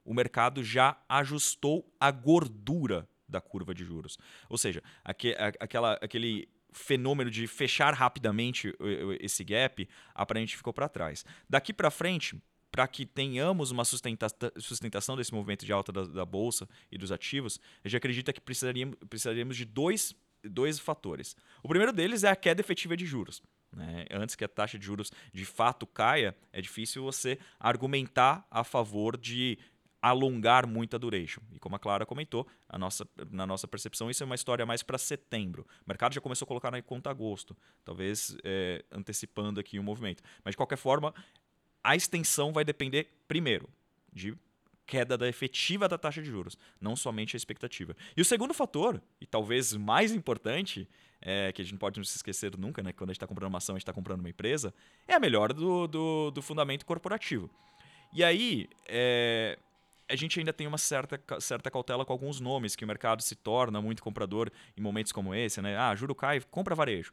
o 0.05 0.13
mercado 0.13 0.63
já 0.63 0.97
ajustou 1.09 1.91
a 1.99 2.11
gordura 2.11 3.09
da 3.27 3.41
curva 3.41 3.75
de 3.75 3.85
juros. 3.85 4.19
Ou 4.49 4.59
seja, 4.59 4.83
aqu 5.03 5.29
aquela, 5.59 5.95
aquele 5.95 6.49
fenômeno 6.71 7.31
de 7.31 7.47
fechar 7.47 7.95
rapidamente 7.95 8.75
esse 9.21 9.43
gap, 9.45 9.89
aparentemente 10.15 10.57
ficou 10.57 10.73
para 10.73 10.89
trás. 10.89 11.25
Daqui 11.49 11.73
para 11.73 11.91
frente, 11.91 12.41
para 12.71 12.87
que 12.89 13.07
tenhamos 13.07 13.71
uma 13.71 13.85
sustenta 13.85 14.27
sustentação 14.59 15.17
desse 15.17 15.33
movimento 15.33 15.65
de 15.65 15.73
alta 15.73 15.93
da, 15.93 16.03
da, 16.05 16.27
bolsa 16.27 16.69
e 16.91 16.99
dos 16.99 17.13
ativos, 17.13 17.61
a 17.85 17.89
gente 17.89 17.97
acredita 17.97 18.33
que 18.33 18.41
precisaríamos, 18.41 18.97
precisaríamos 19.09 19.57
de 19.57 19.65
dois, 19.65 20.15
dois 20.45 20.79
fatores. 20.79 21.37
O 21.63 21.69
primeiro 21.69 21.93
deles 21.93 22.25
é 22.25 22.31
a 22.31 22.37
queda 22.37 22.61
efetiva 22.61 22.97
de 22.97 23.07
juros. 23.07 23.43
Né? 23.73 24.05
Antes 24.11 24.37
que 24.37 24.45
a 24.45 24.49
taxa 24.49 24.79
de 24.79 24.87
juros 24.87 25.11
de 25.33 25.45
fato 25.45 25.87
caia, 25.87 26.37
é 26.53 26.61
difícil 26.61 27.03
você 27.03 27.39
argumentar 27.59 28.47
a 28.51 28.63
favor 28.63 29.17
de 29.17 29.59
alongar 30.01 30.67
muito 30.67 30.95
a 30.95 30.99
duration. 30.99 31.41
E 31.51 31.59
como 31.59 31.77
a 31.77 31.79
Clara 31.79 32.05
comentou, 32.05 32.47
a 32.69 32.79
nossa, 32.79 33.09
na 33.31 33.47
nossa 33.47 33.67
percepção, 33.67 34.11
isso 34.11 34.23
é 34.23 34.27
uma 34.27 34.35
história 34.35 34.67
mais 34.67 34.83
para 34.83 34.99
setembro. 34.99 35.67
O 35.81 35.89
mercado 35.89 36.13
já 36.13 36.21
começou 36.21 36.45
a 36.45 36.49
colocar 36.49 36.71
na 36.71 36.83
conta 36.83 37.09
agosto, 37.09 37.57
talvez 37.83 38.37
é, 38.45 38.85
antecipando 38.93 39.59
aqui 39.59 39.79
o 39.79 39.83
movimento. 39.83 40.23
Mas, 40.45 40.53
de 40.53 40.59
qualquer 40.59 40.77
forma, 40.77 41.15
a 41.83 41.97
extensão 41.97 42.53
vai 42.53 42.65
depender, 42.65 43.09
primeiro, 43.27 43.67
de 44.13 44.37
queda 44.87 45.17
da 45.17 45.29
efetiva 45.29 45.89
da 45.89 45.97
taxa 45.97 46.23
de 46.23 46.29
juros, 46.29 46.57
não 46.81 46.95
somente 46.95 47.37
a 47.37 47.39
expectativa. 47.39 47.97
E 48.17 48.21
o 48.21 48.25
segundo 48.25 48.53
fator, 48.53 49.01
e 49.21 49.27
talvez 49.27 49.73
mais 49.75 50.13
importante, 50.13 50.89
é, 51.21 51.51
que 51.53 51.63
a 51.63 51.65
gente 51.65 51.73
não 51.73 51.79
pode 51.79 52.05
se 52.07 52.17
esquecer 52.17 52.57
nunca, 52.57 52.83
né? 52.83 52.93
Quando 52.93 53.11
a 53.11 53.13
gente 53.13 53.17
está 53.17 53.27
comprando 53.27 53.49
uma 53.49 53.59
ação, 53.59 53.75
a 53.75 53.79
gente 53.79 53.83
está 53.83 53.93
comprando 53.93 54.21
uma 54.21 54.29
empresa, 54.29 54.75
é 55.09 55.15
a 55.15 55.21
melhor 55.21 55.53
do, 55.53 55.87
do, 55.87 56.31
do 56.31 56.43
fundamento 56.43 56.85
corporativo. 56.85 57.51
E 58.13 58.23
aí, 58.23 58.69
é, 58.87 59.59
a 60.09 60.17
gente 60.17 60.39
ainda 60.39 60.53
tem 60.53 60.67
uma 60.67 60.79
certa, 60.79 61.21
certa 61.41 61.71
cautela 61.71 62.05
com 62.05 62.13
alguns 62.13 62.41
nomes 62.41 62.77
que 62.77 62.85
o 62.85 62.87
mercado 62.87 63.23
se 63.23 63.35
torna 63.35 63.81
muito 63.81 64.03
comprador 64.03 64.51
em 64.77 64.81
momentos 64.81 65.13
como 65.13 65.35
esse, 65.35 65.63
né? 65.63 65.77
Ah, 65.77 65.95
juro 65.95 66.15
cai, 66.15 66.41
compra 66.51 66.75
varejo. 66.75 67.13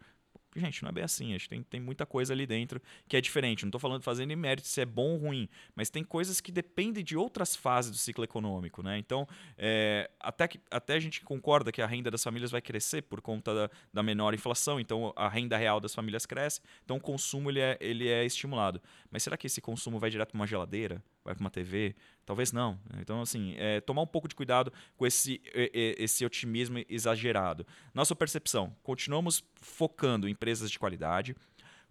Gente, 0.55 0.83
não 0.83 0.89
é 0.89 0.91
bem 0.91 1.03
assim. 1.03 1.29
A 1.29 1.37
gente 1.37 1.47
tem, 1.47 1.63
tem 1.63 1.79
muita 1.79 2.05
coisa 2.05 2.33
ali 2.33 2.45
dentro 2.45 2.81
que 3.07 3.15
é 3.15 3.21
diferente. 3.21 3.63
Não 3.63 3.69
estou 3.69 3.79
falando 3.79 4.03
fazendo 4.03 4.35
mérito 4.35 4.67
se 4.67 4.81
é 4.81 4.85
bom 4.85 5.11
ou 5.11 5.17
ruim, 5.17 5.47
mas 5.75 5.89
tem 5.89 6.03
coisas 6.03 6.41
que 6.41 6.51
dependem 6.51 7.03
de 7.03 7.15
outras 7.15 7.55
fases 7.55 7.91
do 7.91 7.97
ciclo 7.97 8.23
econômico. 8.23 8.83
Né? 8.83 8.97
Então, 8.97 9.27
é, 9.57 10.09
até, 10.19 10.47
que, 10.47 10.59
até 10.69 10.95
a 10.95 10.99
gente 10.99 11.21
concorda 11.21 11.71
que 11.71 11.81
a 11.81 11.87
renda 11.87 12.11
das 12.11 12.23
famílias 12.23 12.51
vai 12.51 12.61
crescer 12.61 13.03
por 13.03 13.21
conta 13.21 13.53
da, 13.53 13.69
da 13.93 14.03
menor 14.03 14.33
inflação, 14.33 14.79
então 14.79 15.13
a 15.15 15.29
renda 15.29 15.55
real 15.55 15.79
das 15.79 15.95
famílias 15.95 16.25
cresce, 16.25 16.61
então 16.83 16.97
o 16.97 17.01
consumo 17.01 17.49
ele 17.49 17.59
é, 17.59 17.77
ele 17.79 18.07
é 18.09 18.25
estimulado. 18.25 18.81
Mas 19.09 19.23
será 19.23 19.37
que 19.37 19.47
esse 19.47 19.61
consumo 19.61 19.99
vai 19.99 20.09
direto 20.09 20.31
para 20.31 20.39
uma 20.39 20.47
geladeira? 20.47 21.01
Vai 21.23 21.35
para 21.35 21.41
uma 21.41 21.51
TV? 21.51 21.95
Talvez 22.25 22.51
não. 22.51 22.79
Então, 22.99 23.21
assim, 23.21 23.55
é, 23.57 23.79
tomar 23.81 24.01
um 24.01 24.07
pouco 24.07 24.27
de 24.27 24.35
cuidado 24.35 24.71
com 24.97 25.05
esse, 25.05 25.41
esse 25.53 26.25
otimismo 26.25 26.83
exagerado. 26.89 27.65
Nossa 27.93 28.15
percepção, 28.15 28.75
continuamos 28.81 29.43
focando 29.61 30.27
em 30.27 30.31
empresas 30.31 30.71
de 30.71 30.79
qualidade, 30.79 31.35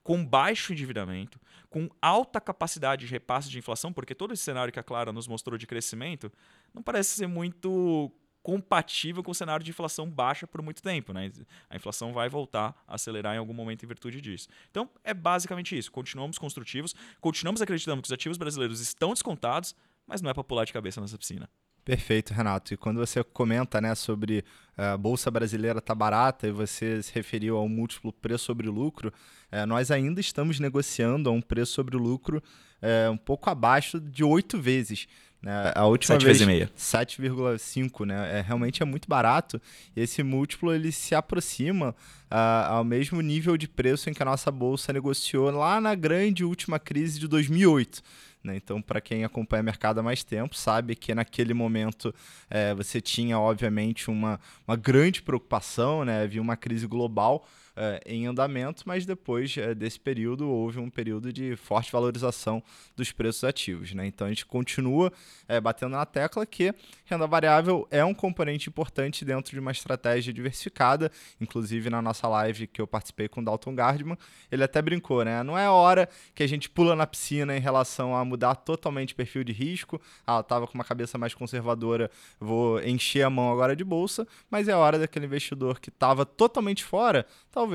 com 0.03 0.25
baixo 0.25 0.73
endividamento, 0.73 1.39
com 1.69 1.89
alta 2.01 2.41
capacidade 2.41 3.07
de 3.07 3.13
repasse 3.13 3.51
de 3.51 3.59
inflação, 3.59 3.93
porque 3.93 4.15
todo 4.15 4.33
esse 4.33 4.43
cenário 4.43 4.73
que 4.73 4.81
a 4.81 4.83
Clara 4.83 5.13
nos 5.13 5.29
mostrou 5.29 5.59
de 5.59 5.67
crescimento 5.67 6.33
não 6.75 6.83
parece 6.83 7.11
ser 7.11 7.27
muito 7.27 8.11
compatível 8.43 9.23
com 9.23 9.31
o 9.31 9.35
cenário 9.35 9.65
de 9.65 9.71
inflação 9.71 10.09
baixa 10.09 10.47
por 10.47 10.63
muito 10.63 10.83
tempo. 10.83 11.13
Né? 11.13 11.31
A 11.69 11.77
inflação 11.77 12.13
vai 12.13 12.29
voltar 12.29 12.75
a 12.87 12.95
acelerar 12.95 13.35
em 13.35 13.39
algum 13.39 13.53
momento 13.53 13.85
em 13.85 13.89
virtude 13.89 14.21
disso. 14.21 14.49
Então, 14.71 14.89
é 15.05 15.13
basicamente 15.13 15.77
isso. 15.77 15.91
Continuamos 15.93 16.39
construtivos, 16.39 16.95
continuamos 17.21 17.61
acreditando 17.61 18.03
que 18.03 18.07
os 18.07 18.13
ativos 18.13 18.39
brasileiros 18.39 18.81
estão 18.81 19.13
descontados, 19.13 19.75
mas 20.07 20.23
não 20.23 20.31
é 20.31 20.35
para 20.35 20.45
pular 20.45 20.65
de 20.65 20.73
cabeça 20.73 21.01
nessa 21.01 21.19
piscina. 21.19 21.49
Perfeito, 21.85 22.33
Renato. 22.35 22.75
E 22.75 22.77
quando 22.77 22.99
você 22.99 23.25
comenta 23.25 23.81
né, 23.81 23.95
sobre 23.95 24.45
eh, 24.77 24.85
a 24.85 24.97
Bolsa 24.99 25.31
Brasileira 25.31 25.81
tá 25.81 25.95
barata 25.95 26.47
e 26.47 26.53
você 26.53 27.03
se 27.03 27.13
referiu 27.13 27.57
ao 27.57 27.69
múltiplo 27.69 28.13
preço 28.13 28.45
sobre 28.45 28.69
lucro, 28.69 29.13
é, 29.51 29.65
nós 29.65 29.91
ainda 29.91 30.21
estamos 30.21 30.61
negociando 30.61 31.29
a 31.29 31.33
um 31.33 31.41
preço 31.41 31.73
sobre 31.73 31.97
lucro 31.97 32.43
é, 32.83 33.09
um 33.11 33.17
pouco 33.17 33.51
abaixo 33.51 34.01
de 34.01 34.23
oito 34.23 34.61
vezes. 34.61 35.07
Né? 35.43 35.73
A 35.75 35.87
última 35.87 36.21
7 36.21 36.25
vez, 36.25 36.39
vezes 36.41 36.71
7,5, 36.77 38.05
né? 38.05 38.39
É, 38.39 38.41
realmente 38.43 38.83
é 38.83 38.87
muito 38.87 39.09
barato. 39.09 39.61
Esse 39.97 40.23
múltiplo 40.23 40.73
ele 40.73 40.93
se 40.93 41.15
aproxima 41.15 41.95
uh, 42.31 42.67
ao 42.69 42.85
mesmo 42.85 43.21
nível 43.23 43.57
de 43.57 43.67
preço 43.67 44.11
em 44.11 44.13
que 44.13 44.23
a 44.23 44.27
nossa 44.27 44.51
bolsa 44.51 44.93
negociou 44.93 45.51
lá 45.51 45.81
na 45.81 45.95
grande 45.95 46.45
última 46.45 46.79
crise 46.79 47.19
de 47.19 47.27
2008. 47.27 48.03
Né? 48.45 48.57
Então, 48.57 48.83
para 48.83 49.01
quem 49.01 49.25
acompanha 49.25 49.63
o 49.63 49.65
mercado 49.65 50.01
há 50.01 50.03
mais 50.03 50.23
tempo, 50.23 50.55
sabe 50.57 50.95
que 50.95 51.15
naquele 51.15 51.55
momento 51.55 52.15
é, 52.51 52.75
você 52.75 53.01
tinha, 53.01 53.39
obviamente, 53.39 54.11
uma, 54.11 54.39
uma 54.67 54.77
grande 54.77 55.23
preocupação, 55.23 56.05
né? 56.05 56.23
havia 56.23 56.41
uma 56.41 56.57
crise 56.57 56.87
global 56.87 57.47
é, 57.83 57.99
em 58.05 58.27
andamento, 58.27 58.83
mas 58.85 59.07
depois 59.07 59.57
é, 59.57 59.75
desse 59.75 59.99
período 59.99 60.47
houve 60.47 60.79
um 60.79 60.91
período 60.91 61.33
de 61.33 61.57
forte 61.57 61.91
valorização 61.91 62.63
dos 62.95 63.11
preços 63.11 63.43
ativos. 63.43 63.95
Né? 63.95 64.07
Então 64.07 64.27
a 64.27 64.31
gente 64.31 64.45
continua 64.45 65.11
é, 65.49 65.59
batendo 65.59 65.93
na 65.93 66.05
tecla 66.05 66.45
que 66.45 66.75
renda 67.07 67.27
variável 67.27 67.89
é 67.91 68.05
um 68.05 68.13
componente 68.13 68.69
importante 68.69 69.25
dentro 69.25 69.53
de 69.53 69.59
uma 69.59 69.73
estratégia 69.73 70.31
diversificada. 70.31 71.11
Inclusive 71.41 71.89
na 71.89 72.03
nossa 72.03 72.29
live 72.29 72.67
que 72.67 72.83
eu 72.83 72.87
participei 72.87 73.29
com 73.29 73.41
o 73.41 73.45
Dalton 73.45 73.75
Gardman, 73.75 74.19
ele 74.53 74.63
até 74.63 74.83
brincou, 74.83 75.25
né? 75.25 75.43
Não 75.43 75.57
é 75.57 75.67
hora 75.71 76.07
que 76.35 76.43
a 76.43 76.47
gente 76.47 76.69
pula 76.69 76.95
na 76.95 77.07
piscina 77.07 77.57
em 77.57 77.61
relação 77.61 78.15
a 78.15 78.23
mudar 78.27 78.57
totalmente 78.57 79.15
o 79.15 79.17
perfil 79.17 79.43
de 79.43 79.53
risco. 79.53 79.99
Ah, 80.27 80.41
estava 80.41 80.67
com 80.67 80.75
uma 80.75 80.85
cabeça 80.85 81.17
mais 81.17 81.33
conservadora, 81.33 82.11
vou 82.39 82.79
encher 82.83 83.23
a 83.23 83.31
mão 83.31 83.51
agora 83.51 83.75
de 83.75 83.85
bolsa, 83.85 84.29
mas 84.51 84.69
é 84.69 84.77
hora 84.77 84.99
daquele 84.99 85.25
investidor 85.25 85.81
que 85.81 85.89
estava 85.89 86.27
totalmente 86.27 86.85
fora, 86.85 87.25
talvez 87.51 87.70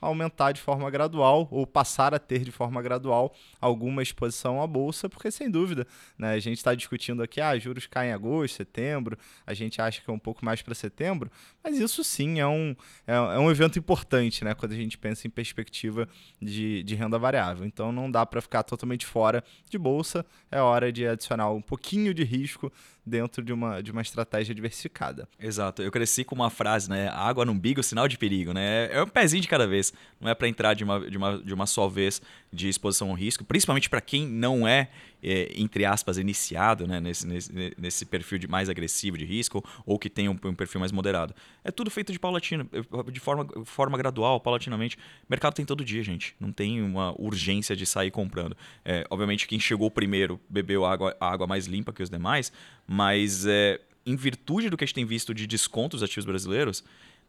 aumentar 0.00 0.52
de 0.52 0.60
forma 0.60 0.90
gradual 0.90 1.48
ou 1.50 1.66
passar 1.66 2.14
a 2.14 2.18
ter 2.18 2.40
de 2.40 2.52
forma 2.52 2.80
gradual 2.80 3.34
alguma 3.60 4.02
exposição 4.02 4.62
à 4.62 4.66
bolsa, 4.66 5.08
porque 5.08 5.30
sem 5.30 5.50
dúvida, 5.50 5.86
né, 6.16 6.32
a 6.32 6.38
gente 6.38 6.58
está 6.58 6.74
discutindo 6.74 7.22
aqui, 7.22 7.40
ah, 7.40 7.58
juros 7.58 7.86
caem 7.86 8.10
em 8.10 8.12
agosto, 8.12 8.56
setembro, 8.56 9.18
a 9.46 9.54
gente 9.54 9.80
acha 9.80 10.00
que 10.00 10.08
é 10.08 10.12
um 10.12 10.18
pouco 10.18 10.44
mais 10.44 10.62
para 10.62 10.74
setembro, 10.74 11.30
mas 11.62 11.78
isso 11.78 12.04
sim 12.04 12.40
é 12.40 12.46
um, 12.46 12.74
é, 13.06 13.14
é, 13.14 13.38
um 13.38 13.50
evento 13.50 13.78
importante, 13.78 14.44
né, 14.44 14.54
quando 14.54 14.72
a 14.72 14.76
gente 14.76 14.96
pensa 14.96 15.26
em 15.26 15.30
perspectiva 15.30 16.08
de, 16.40 16.82
de 16.82 16.94
renda 16.94 17.18
variável. 17.18 17.66
Então 17.66 17.90
não 17.92 18.10
dá 18.10 18.24
para 18.24 18.40
ficar 18.40 18.62
totalmente 18.62 19.04
fora 19.04 19.42
de 19.68 19.78
bolsa, 19.78 20.24
é 20.50 20.60
hora 20.60 20.92
de 20.92 21.06
adicionar 21.06 21.50
um 21.50 21.62
pouquinho 21.62 22.14
de 22.14 22.24
risco 22.24 22.72
dentro 23.08 23.42
de 23.42 23.52
uma, 23.52 23.82
de 23.82 23.90
uma 23.90 24.02
estratégia 24.02 24.54
diversificada. 24.54 25.28
Exato. 25.40 25.82
Eu 25.82 25.90
cresci 25.90 26.24
com 26.24 26.34
uma 26.34 26.50
frase, 26.50 26.88
né? 26.88 27.08
Água 27.08 27.44
no 27.44 27.52
umbigo, 27.52 27.82
sinal 27.82 28.06
de 28.06 28.18
perigo, 28.18 28.52
né? 28.52 28.88
É 28.92 29.02
um 29.02 29.08
pezinho 29.08 29.42
de 29.42 29.48
cada 29.48 29.66
vez. 29.66 29.92
Não 30.20 30.28
é 30.28 30.34
para 30.34 30.48
entrar 30.48 30.74
de 30.74 30.84
uma, 30.84 31.10
de, 31.10 31.16
uma, 31.16 31.38
de 31.38 31.54
uma 31.54 31.66
só 31.66 31.88
vez 31.88 32.20
de 32.52 32.68
exposição 32.68 33.10
ao 33.10 33.14
risco, 33.14 33.44
principalmente 33.44 33.90
para 33.90 34.00
quem 34.00 34.26
não 34.26 34.66
é, 34.66 34.88
é, 35.22 35.52
entre 35.56 35.84
aspas, 35.84 36.16
iniciado 36.16 36.86
né? 36.86 37.00
nesse, 37.00 37.26
nesse, 37.26 37.74
nesse 37.76 38.06
perfil 38.06 38.38
de 38.38 38.48
mais 38.48 38.68
agressivo 38.68 39.18
de 39.18 39.24
risco 39.24 39.64
ou 39.84 39.98
que 39.98 40.08
tem 40.08 40.28
um, 40.28 40.38
um, 40.44 40.54
perfil 40.54 40.80
mais 40.80 40.92
moderado. 40.92 41.34
É 41.62 41.70
tudo 41.70 41.90
feito 41.90 42.12
de 42.12 42.18
paulatina, 42.18 42.66
de 43.12 43.20
forma, 43.20 43.46
forma 43.64 43.98
gradual, 43.98 44.40
paulatinamente. 44.40 44.96
Mercado 45.28 45.54
tem 45.54 45.64
todo 45.64 45.84
dia, 45.84 46.02
gente. 46.02 46.34
Não 46.40 46.52
tem 46.52 46.82
uma 46.82 47.14
urgência 47.20 47.76
de 47.76 47.84
sair 47.84 48.10
comprando. 48.10 48.56
É, 48.84 49.06
obviamente, 49.10 49.46
quem 49.46 49.60
chegou 49.60 49.90
primeiro 49.90 50.40
bebeu 50.48 50.84
água, 50.84 51.16
a 51.20 51.30
água 51.30 51.46
mais 51.46 51.66
limpa 51.66 51.92
que 51.92 52.02
os 52.02 52.08
demais, 52.08 52.52
mas 52.86 53.44
é, 53.46 53.80
em 54.06 54.16
virtude 54.16 54.70
do 54.70 54.76
que 54.76 54.84
a 54.84 54.86
gente 54.86 54.94
tem 54.94 55.04
visto 55.04 55.34
de 55.34 55.46
descontos 55.46 56.02
ativos 56.02 56.24
brasileiros, 56.24 56.82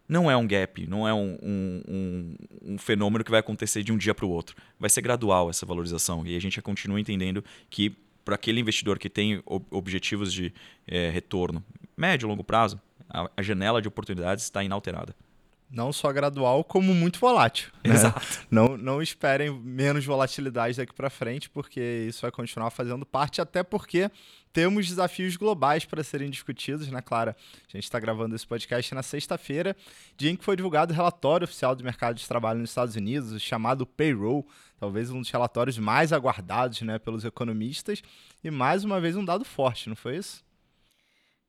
não 0.09 0.29
é 0.29 0.35
um 0.35 0.47
gap, 0.47 0.87
não 0.87 1.07
é 1.07 1.13
um, 1.13 1.37
um, 1.41 1.83
um, 1.87 2.35
um 2.73 2.77
fenômeno 2.79 3.23
que 3.23 3.29
vai 3.29 3.39
acontecer 3.39 3.83
de 3.83 3.93
um 3.93 3.97
dia 3.97 4.15
para 4.15 4.25
o 4.25 4.29
outro. 4.29 4.55
Vai 4.79 4.89
ser 4.89 5.01
gradual 5.01 5.51
essa 5.51 5.67
valorização 5.67 6.25
e 6.25 6.35
a 6.35 6.41
gente 6.41 6.59
continua 6.63 6.99
entendendo 6.99 7.43
que 7.69 7.95
para 8.25 8.33
aquele 8.33 8.59
investidor 8.59 8.97
que 8.97 9.09
tem 9.09 9.41
objetivos 9.45 10.33
de 10.33 10.51
é, 10.87 11.11
retorno 11.11 11.63
médio 11.95 12.25
e 12.25 12.29
longo 12.29 12.43
prazo, 12.43 12.81
a, 13.07 13.29
a 13.37 13.41
janela 13.43 13.81
de 13.81 13.87
oportunidades 13.87 14.43
está 14.43 14.63
inalterada 14.63 15.15
não 15.71 15.93
só 15.93 16.11
gradual, 16.11 16.63
como 16.63 16.93
muito 16.95 17.19
volátil. 17.19 17.69
Né? 17.85 17.93
Exato. 17.93 18.25
Não, 18.49 18.75
não 18.75 19.01
esperem 19.01 19.51
menos 19.51 20.03
volatilidade 20.03 20.77
daqui 20.77 20.93
para 20.93 21.09
frente, 21.09 21.47
porque 21.49 22.05
isso 22.07 22.23
vai 22.23 22.31
continuar 22.31 22.71
fazendo 22.71 23.05
parte, 23.05 23.39
até 23.39 23.61
porque 23.61 24.09
temos 24.51 24.87
desafios 24.87 25.35
globais 25.35 25.85
para 25.85 26.03
serem 26.03 26.29
discutidos, 26.29 26.87
né, 26.87 27.01
Clara? 27.01 27.35
A 27.67 27.77
gente 27.77 27.83
está 27.83 27.99
gravando 27.99 28.35
esse 28.35 28.45
podcast 28.45 28.93
na 28.95 29.03
sexta-feira, 29.03 29.75
dia 30.17 30.31
em 30.31 30.35
que 30.35 30.43
foi 30.43 30.55
divulgado 30.55 30.91
o 30.93 30.95
relatório 30.95 31.45
oficial 31.45 31.75
do 31.75 31.83
mercado 31.83 32.15
de 32.15 32.27
trabalho 32.27 32.59
nos 32.59 32.71
Estados 32.71 32.95
Unidos, 32.95 33.31
o 33.31 33.39
chamado 33.39 33.85
Payroll, 33.85 34.47
talvez 34.79 35.11
um 35.11 35.21
dos 35.21 35.29
relatórios 35.29 35.77
mais 35.77 36.11
aguardados 36.11 36.81
né, 36.81 36.97
pelos 36.97 37.25
economistas, 37.25 38.01
e 38.43 38.49
mais 38.49 38.83
uma 38.83 38.99
vez 38.99 39.15
um 39.15 39.25
dado 39.25 39.45
forte, 39.45 39.89
não 39.89 39.95
foi 39.95 40.17
isso? 40.17 40.43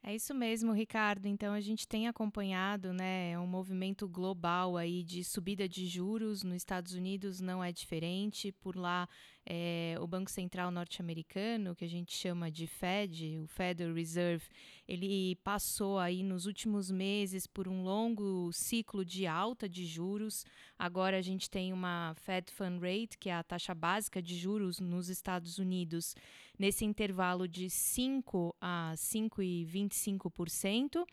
É 0.03 0.15
isso 0.15 0.35
mesmo, 0.35 0.73
Ricardo. 0.73 1.27
Então 1.27 1.53
a 1.53 1.61
gente 1.61 1.87
tem 1.87 2.09
acompanhado, 2.09 2.91
né, 2.91 3.39
um 3.39 3.47
movimento 3.47 4.09
global 4.09 4.79
aí 4.79 5.03
de 5.03 5.23
subida 5.23 5.69
de 5.69 5.87
juros 5.87 6.43
nos 6.43 6.57
Estados 6.57 6.95
Unidos 6.95 7.39
não 7.39 7.63
é 7.63 7.71
diferente. 7.71 8.51
Por 8.51 8.77
lá, 8.77 9.07
é, 9.45 9.97
o 10.01 10.07
Banco 10.07 10.31
Central 10.31 10.71
norte-americano, 10.71 11.75
que 11.75 11.85
a 11.85 11.89
gente 11.89 12.17
chama 12.17 12.51
de 12.51 12.67
Fed, 12.67 13.39
o 13.41 13.47
Federal 13.47 13.95
Reserve, 13.95 14.47
ele 14.89 15.37
passou 15.45 15.99
aí 15.99 16.23
nos 16.23 16.47
últimos 16.47 16.91
meses 16.91 17.47
por 17.47 17.69
um 17.69 17.83
longo 17.83 18.51
ciclo 18.53 19.05
de 19.05 19.27
alta 19.27 19.69
de 19.69 19.85
juros. 19.85 20.47
Agora 20.79 21.19
a 21.19 21.23
gente 21.23 21.51
tem 21.51 21.75
uma 21.75 22.15
Fed 22.17 22.51
Fund 22.51 22.81
Rate, 22.81 23.19
que 23.19 23.29
é 23.29 23.35
a 23.35 23.43
taxa 23.43 23.75
básica 23.75 24.23
de 24.23 24.35
juros 24.35 24.81
nos 24.81 25.11
Estados 25.11 25.59
Unidos, 25.59 26.15
nesse 26.61 26.85
intervalo 26.85 27.49
de 27.49 27.69
5 27.71 28.55
a 28.61 28.93
5,25%. 28.95 31.07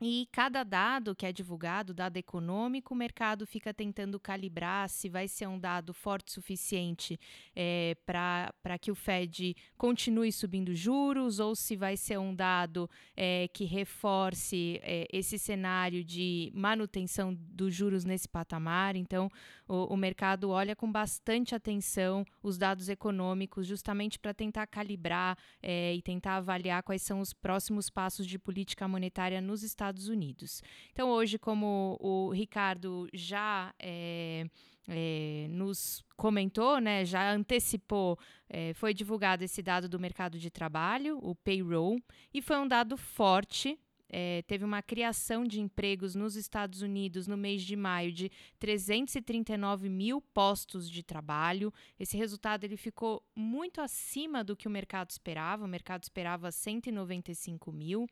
E 0.00 0.28
cada 0.30 0.62
dado 0.62 1.14
que 1.14 1.24
é 1.24 1.32
divulgado, 1.32 1.94
dado 1.94 2.18
econômico, 2.18 2.92
o 2.92 2.96
mercado 2.96 3.46
fica 3.46 3.72
tentando 3.72 4.20
calibrar 4.20 4.90
se 4.90 5.08
vai 5.08 5.26
ser 5.26 5.46
um 5.46 5.58
dado 5.58 5.94
forte 5.94 6.28
o 6.28 6.32
suficiente 6.32 7.18
é, 7.54 7.96
para 8.04 8.78
que 8.78 8.90
o 8.90 8.94
Fed 8.94 9.56
continue 9.78 10.30
subindo 10.30 10.74
juros 10.74 11.40
ou 11.40 11.54
se 11.54 11.76
vai 11.76 11.96
ser 11.96 12.18
um 12.18 12.34
dado 12.34 12.90
é, 13.16 13.48
que 13.48 13.64
reforce 13.64 14.78
é, 14.82 15.08
esse 15.10 15.38
cenário 15.38 16.04
de 16.04 16.52
manutenção 16.54 17.34
dos 17.34 17.74
juros 17.74 18.04
nesse 18.04 18.28
patamar. 18.28 18.96
Então, 18.96 19.30
o, 19.66 19.94
o 19.94 19.96
mercado 19.96 20.50
olha 20.50 20.76
com 20.76 20.92
bastante 20.92 21.54
atenção 21.54 22.22
os 22.42 22.58
dados 22.58 22.90
econômicos, 22.90 23.66
justamente 23.66 24.18
para 24.18 24.34
tentar 24.34 24.66
calibrar 24.66 25.38
é, 25.62 25.94
e 25.94 26.02
tentar 26.02 26.36
avaliar 26.36 26.82
quais 26.82 27.00
são 27.00 27.20
os 27.20 27.32
próximos 27.32 27.88
passos 27.88 28.26
de 28.26 28.38
política 28.38 28.86
monetária 28.86 29.40
nos 29.40 29.62
Estados 29.86 30.08
Unidos. 30.08 30.62
Então, 30.92 31.10
hoje, 31.10 31.38
como 31.38 31.96
o 32.00 32.30
Ricardo 32.30 33.08
já 33.12 33.72
é, 33.78 34.46
é, 34.88 35.46
nos 35.48 36.04
comentou, 36.16 36.80
né, 36.80 37.04
já 37.04 37.32
antecipou, 37.32 38.18
é, 38.48 38.74
foi 38.74 38.92
divulgado 38.92 39.44
esse 39.44 39.62
dado 39.62 39.88
do 39.88 40.00
mercado 40.00 40.38
de 40.38 40.50
trabalho, 40.50 41.18
o 41.22 41.34
payroll, 41.34 42.00
e 42.34 42.42
foi 42.42 42.56
um 42.56 42.66
dado 42.66 42.96
forte 42.96 43.78
é, 44.08 44.42
teve 44.42 44.64
uma 44.64 44.82
criação 44.82 45.44
de 45.44 45.60
empregos 45.60 46.14
nos 46.14 46.36
Estados 46.36 46.80
Unidos 46.80 47.26
no 47.26 47.36
mês 47.36 47.62
de 47.62 47.74
maio 47.74 48.12
de 48.12 48.30
339 48.58 49.88
mil 49.88 50.20
postos 50.20 50.88
de 50.88 51.02
trabalho. 51.02 51.72
Esse 51.98 52.16
resultado 52.16 52.64
ele 52.64 52.76
ficou 52.76 53.22
muito 53.34 53.80
acima 53.80 54.44
do 54.44 54.56
que 54.56 54.68
o 54.68 54.70
mercado 54.70 55.10
esperava. 55.10 55.64
O 55.64 55.68
mercado 55.68 56.04
esperava 56.04 56.52
195 56.52 57.72
mil. 57.72 58.06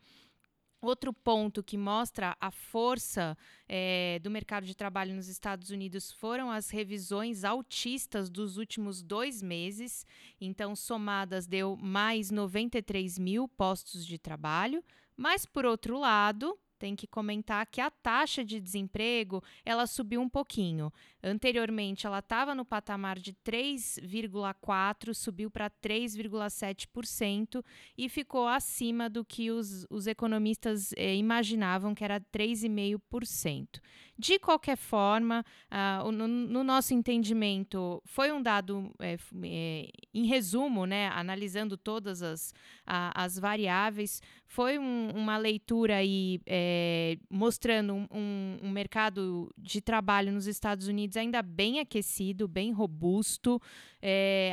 Outro 0.85 1.14
ponto 1.14 1.62
que 1.62 1.79
mostra 1.79 2.37
a 2.38 2.50
força 2.50 3.38
é, 3.67 4.19
do 4.23 4.31
mercado 4.31 4.67
de 4.67 4.75
trabalho 4.75 5.14
nos 5.14 5.29
Estados 5.29 5.71
Unidos 5.71 6.12
foram 6.12 6.50
as 6.50 6.69
revisões 6.69 7.43
altistas 7.43 8.29
dos 8.29 8.59
últimos 8.59 9.03
dois 9.03 9.41
meses. 9.41 10.05
Então, 10.38 10.76
somadas, 10.76 11.47
deu 11.47 11.75
mais 11.75 12.31
93 12.31 13.19
mil 13.19 13.49
postos 13.49 14.05
de 14.05 14.19
trabalho. 14.19 14.85
Mas, 15.17 15.47
por 15.47 15.64
outro 15.64 15.99
lado, 15.99 16.55
tem 16.85 16.95
que 16.95 17.07
comentar 17.07 17.64
que 17.64 17.81
a 17.81 17.91
taxa 17.91 18.45
de 18.45 18.61
desemprego 18.61 19.43
ela 19.64 19.87
subiu 19.87 20.21
um 20.21 20.29
pouquinho. 20.29 20.93
Anteriormente, 21.23 22.07
ela 22.07 22.19
estava 22.19 22.55
no 22.55 22.62
patamar 22.62 23.19
de 23.19 23.33
3,4%, 23.33 25.14
subiu 25.14 25.50
para 25.50 25.71
3,7% 25.71 27.64
e 27.97 28.07
ficou 28.11 28.47
acima 28.47 29.09
do 29.09 29.25
que 29.25 29.50
os, 29.50 29.87
os 29.88 30.07
economistas 30.07 30.93
eh, 30.99 31.17
imaginavam, 31.17 31.95
que 31.95 32.05
era 32.05 32.21
3,5%. 32.21 33.81
De 34.16 34.38
qualquer 34.38 34.76
forma, 34.76 35.44
uh, 35.71 36.12
no, 36.12 36.28
no, 36.28 36.62
nosso 36.62 36.94
entendimento, 36.94 38.00
foi 38.04 38.30
um 38.30 38.40
dado, 38.40 38.92
é, 39.00 39.16
é, 39.42 39.88
em 40.12 40.26
resumo, 40.26 40.87
né, 40.87 41.09
analisando 41.09 41.76
todas 41.76 42.23
as, 42.23 42.54
a, 42.87 43.25
as 43.25 43.37
variáveis, 43.37 44.23
foi 44.47 44.78
um, 44.78 45.11
uma 45.14 45.37
leitura 45.37 45.97
aí 45.97 46.40
é, 46.47 47.18
mostrando 47.28 47.92
um, 47.92 48.59
um, 48.62 48.71
mercado 48.71 49.52
de 49.59 49.80
trabalho 49.80 50.30
nos 50.30 50.47
Estados 50.47 50.87
Unidos 50.87 51.16
ainda 51.16 51.42
bem 51.42 51.80
aquecido, 51.80 52.47
bem 52.47 52.71
robusto, 52.71 53.61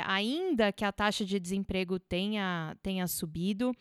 ainda 0.06 0.72
que 0.72 0.86
a 0.86 0.92
taxa 0.92 1.26
de 1.26 1.40
desemprego 1.40 2.00
tenha, 2.00 2.76
tenha 2.82 3.06
subido. 3.06 3.76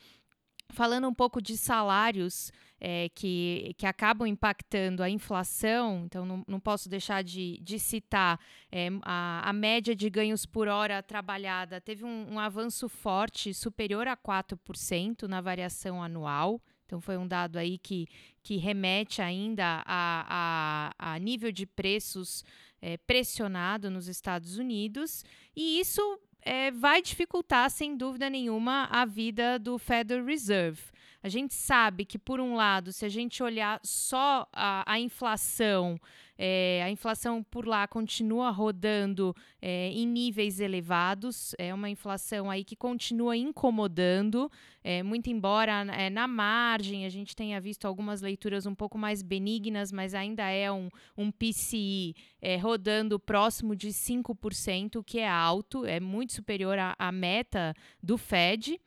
Falando 0.70 1.08
um 1.08 1.14
pouco 1.14 1.42
de 1.42 1.56
salários 1.56 2.52
é, 2.80 3.08
que, 3.10 3.74
que 3.76 3.86
acabam 3.86 4.26
impactando 4.26 5.02
a 5.02 5.10
inflação, 5.10 6.04
então 6.06 6.24
não, 6.24 6.44
não 6.46 6.60
posso 6.60 6.88
deixar 6.88 7.22
de, 7.22 7.58
de 7.60 7.78
citar 7.78 8.40
é, 8.72 8.88
a, 9.02 9.50
a 9.50 9.52
média 9.52 9.94
de 9.94 10.08
ganhos 10.08 10.46
por 10.46 10.68
hora 10.68 11.02
trabalhada 11.02 11.80
teve 11.80 12.04
um, 12.04 12.34
um 12.34 12.38
avanço 12.38 12.88
forte, 12.88 13.52
superior 13.52 14.08
a 14.08 14.16
4% 14.16 15.24
na 15.28 15.40
variação 15.40 16.02
anual. 16.02 16.60
Então, 16.86 17.00
foi 17.00 17.16
um 17.16 17.28
dado 17.28 17.56
aí 17.56 17.78
que, 17.78 18.08
que 18.42 18.56
remete 18.56 19.22
ainda 19.22 19.84
a, 19.86 20.92
a, 20.98 21.14
a 21.14 21.18
nível 21.20 21.52
de 21.52 21.64
preços 21.64 22.44
é, 22.82 22.96
pressionado 22.96 23.88
nos 23.88 24.08
Estados 24.08 24.58
Unidos. 24.58 25.24
E 25.54 25.78
isso 25.78 26.00
é, 26.42 26.70
vai 26.70 27.02
dificultar, 27.02 27.70
sem 27.70 27.96
dúvida 27.96 28.30
nenhuma, 28.30 28.88
a 28.90 29.04
vida 29.04 29.58
do 29.58 29.78
Federal 29.78 30.24
Reserve. 30.24 30.80
A 31.22 31.28
gente 31.28 31.52
sabe 31.52 32.06
que, 32.06 32.18
por 32.18 32.40
um 32.40 32.54
lado, 32.54 32.92
se 32.92 33.04
a 33.04 33.08
gente 33.08 33.42
olhar 33.42 33.78
só 33.84 34.48
a, 34.52 34.90
a 34.90 34.98
inflação, 34.98 36.00
é, 36.38 36.82
a 36.82 36.90
inflação 36.90 37.42
por 37.42 37.66
lá 37.66 37.86
continua 37.86 38.48
rodando 38.50 39.36
é, 39.60 39.90
em 39.90 40.06
níveis 40.06 40.60
elevados, 40.60 41.54
é 41.58 41.74
uma 41.74 41.90
inflação 41.90 42.50
aí 42.50 42.64
que 42.64 42.74
continua 42.74 43.36
incomodando, 43.36 44.50
é, 44.82 45.02
muito 45.02 45.28
embora 45.28 45.84
é, 45.94 46.08
na 46.08 46.26
margem 46.26 47.04
a 47.04 47.10
gente 47.10 47.36
tenha 47.36 47.60
visto 47.60 47.84
algumas 47.84 48.22
leituras 48.22 48.64
um 48.64 48.74
pouco 48.74 48.96
mais 48.96 49.20
benignas, 49.20 49.92
mas 49.92 50.14
ainda 50.14 50.48
é 50.48 50.72
um, 50.72 50.88
um 51.18 51.30
PCI 51.30 52.14
é, 52.40 52.56
rodando 52.56 53.20
próximo 53.20 53.76
de 53.76 53.88
5%, 53.88 54.96
o 54.96 55.04
que 55.04 55.18
é 55.18 55.28
alto, 55.28 55.84
é 55.84 56.00
muito 56.00 56.32
superior 56.32 56.78
à, 56.78 56.94
à 56.98 57.12
meta 57.12 57.74
do 58.02 58.16
Fed. 58.16 58.80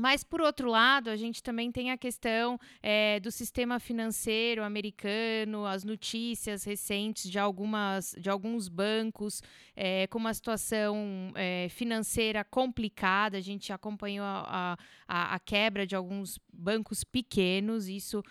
Mas, 0.00 0.24
por 0.24 0.40
outro 0.40 0.70
lado, 0.70 1.10
a 1.10 1.16
gente 1.16 1.42
também 1.42 1.70
tem 1.70 1.90
a 1.90 1.98
questão 1.98 2.58
é, 2.82 3.20
do 3.20 3.30
sistema 3.30 3.78
financeiro 3.78 4.64
americano, 4.64 5.66
as 5.66 5.84
notícias 5.84 6.64
recentes 6.64 7.30
de, 7.30 7.38
algumas, 7.38 8.16
de 8.18 8.30
alguns 8.30 8.66
bancos 8.66 9.42
é, 9.76 10.06
com 10.06 10.18
uma 10.18 10.32
situação 10.32 11.30
é, 11.34 11.68
financeira 11.68 12.42
complicada. 12.42 13.36
A 13.36 13.42
gente 13.42 13.74
acompanhou 13.74 14.24
a, 14.24 14.78
a, 15.06 15.34
a, 15.34 15.38
quebra 15.38 15.86
de 15.86 15.94
alguns 15.94 16.38
bancos 16.50 17.04
pequenos. 17.04 17.86
Isso 17.86 18.22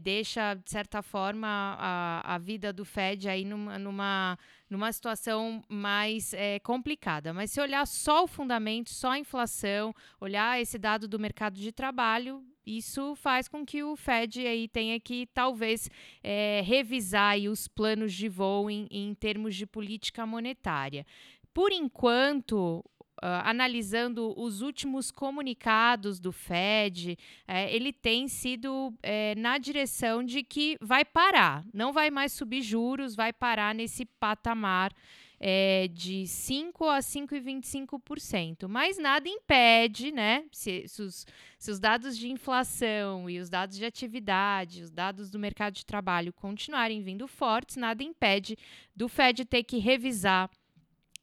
deixa, 0.00 0.54
de 0.54 0.68
certa 0.72 1.02
forma, 1.02 1.46
a, 1.78 2.34
a 2.34 2.38
vida 2.38 2.72
do 2.72 2.84
Fed 2.84 3.28
aí 3.28 3.44
numa, 3.44 3.78
numa 3.78 4.36
numa 4.72 4.90
situação 4.90 5.62
mais 5.68 6.32
é, 6.32 6.58
complicada. 6.60 7.34
Mas 7.34 7.50
se 7.50 7.60
olhar 7.60 7.86
só 7.86 8.24
o 8.24 8.26
fundamento, 8.26 8.88
só 8.88 9.10
a 9.10 9.18
inflação, 9.18 9.94
olhar 10.18 10.58
esse 10.58 10.78
dado 10.78 11.06
do 11.06 11.18
mercado 11.18 11.60
de 11.60 11.70
trabalho, 11.70 12.42
isso 12.66 13.14
faz 13.14 13.48
com 13.48 13.66
que 13.66 13.82
o 13.82 13.94
Fed 13.96 14.46
aí 14.46 14.66
tenha 14.66 14.98
que 14.98 15.26
talvez 15.26 15.90
é, 16.22 16.62
revisar 16.64 17.36
os 17.40 17.68
planos 17.68 18.14
de 18.14 18.30
voo 18.30 18.70
em, 18.70 18.88
em 18.90 19.14
termos 19.14 19.54
de 19.54 19.66
política 19.66 20.24
monetária. 20.24 21.04
Por 21.52 21.70
enquanto, 21.70 22.82
analisando 23.44 24.34
os 24.36 24.60
últimos 24.62 25.10
comunicados 25.10 26.18
do 26.18 26.32
Fed, 26.32 27.16
é, 27.46 27.74
ele 27.74 27.92
tem 27.92 28.26
sido 28.28 28.92
é, 29.02 29.34
na 29.36 29.58
direção 29.58 30.24
de 30.24 30.42
que 30.42 30.76
vai 30.80 31.04
parar, 31.04 31.64
não 31.72 31.92
vai 31.92 32.10
mais 32.10 32.32
subir 32.32 32.62
juros, 32.62 33.14
vai 33.14 33.32
parar 33.32 33.74
nesse 33.74 34.04
patamar 34.04 34.92
é, 35.44 35.88
de 35.88 36.24
5 36.24 36.88
a 36.88 37.00
5,25%. 37.00 38.68
Mas 38.68 38.96
nada 38.96 39.28
impede, 39.28 40.12
né? 40.12 40.44
Se, 40.52 40.86
se, 40.86 41.02
os, 41.02 41.26
se 41.58 41.70
os 41.72 41.80
dados 41.80 42.16
de 42.16 42.30
inflação 42.30 43.28
e 43.28 43.40
os 43.40 43.50
dados 43.50 43.76
de 43.76 43.84
atividade, 43.84 44.84
os 44.84 44.90
dados 44.92 45.30
do 45.30 45.40
mercado 45.40 45.74
de 45.74 45.84
trabalho 45.84 46.32
continuarem 46.32 47.02
vindo 47.02 47.26
fortes, 47.26 47.74
nada 47.74 48.04
impede 48.04 48.56
do 48.94 49.08
Fed 49.08 49.44
ter 49.44 49.64
que 49.64 49.78
revisar 49.78 50.48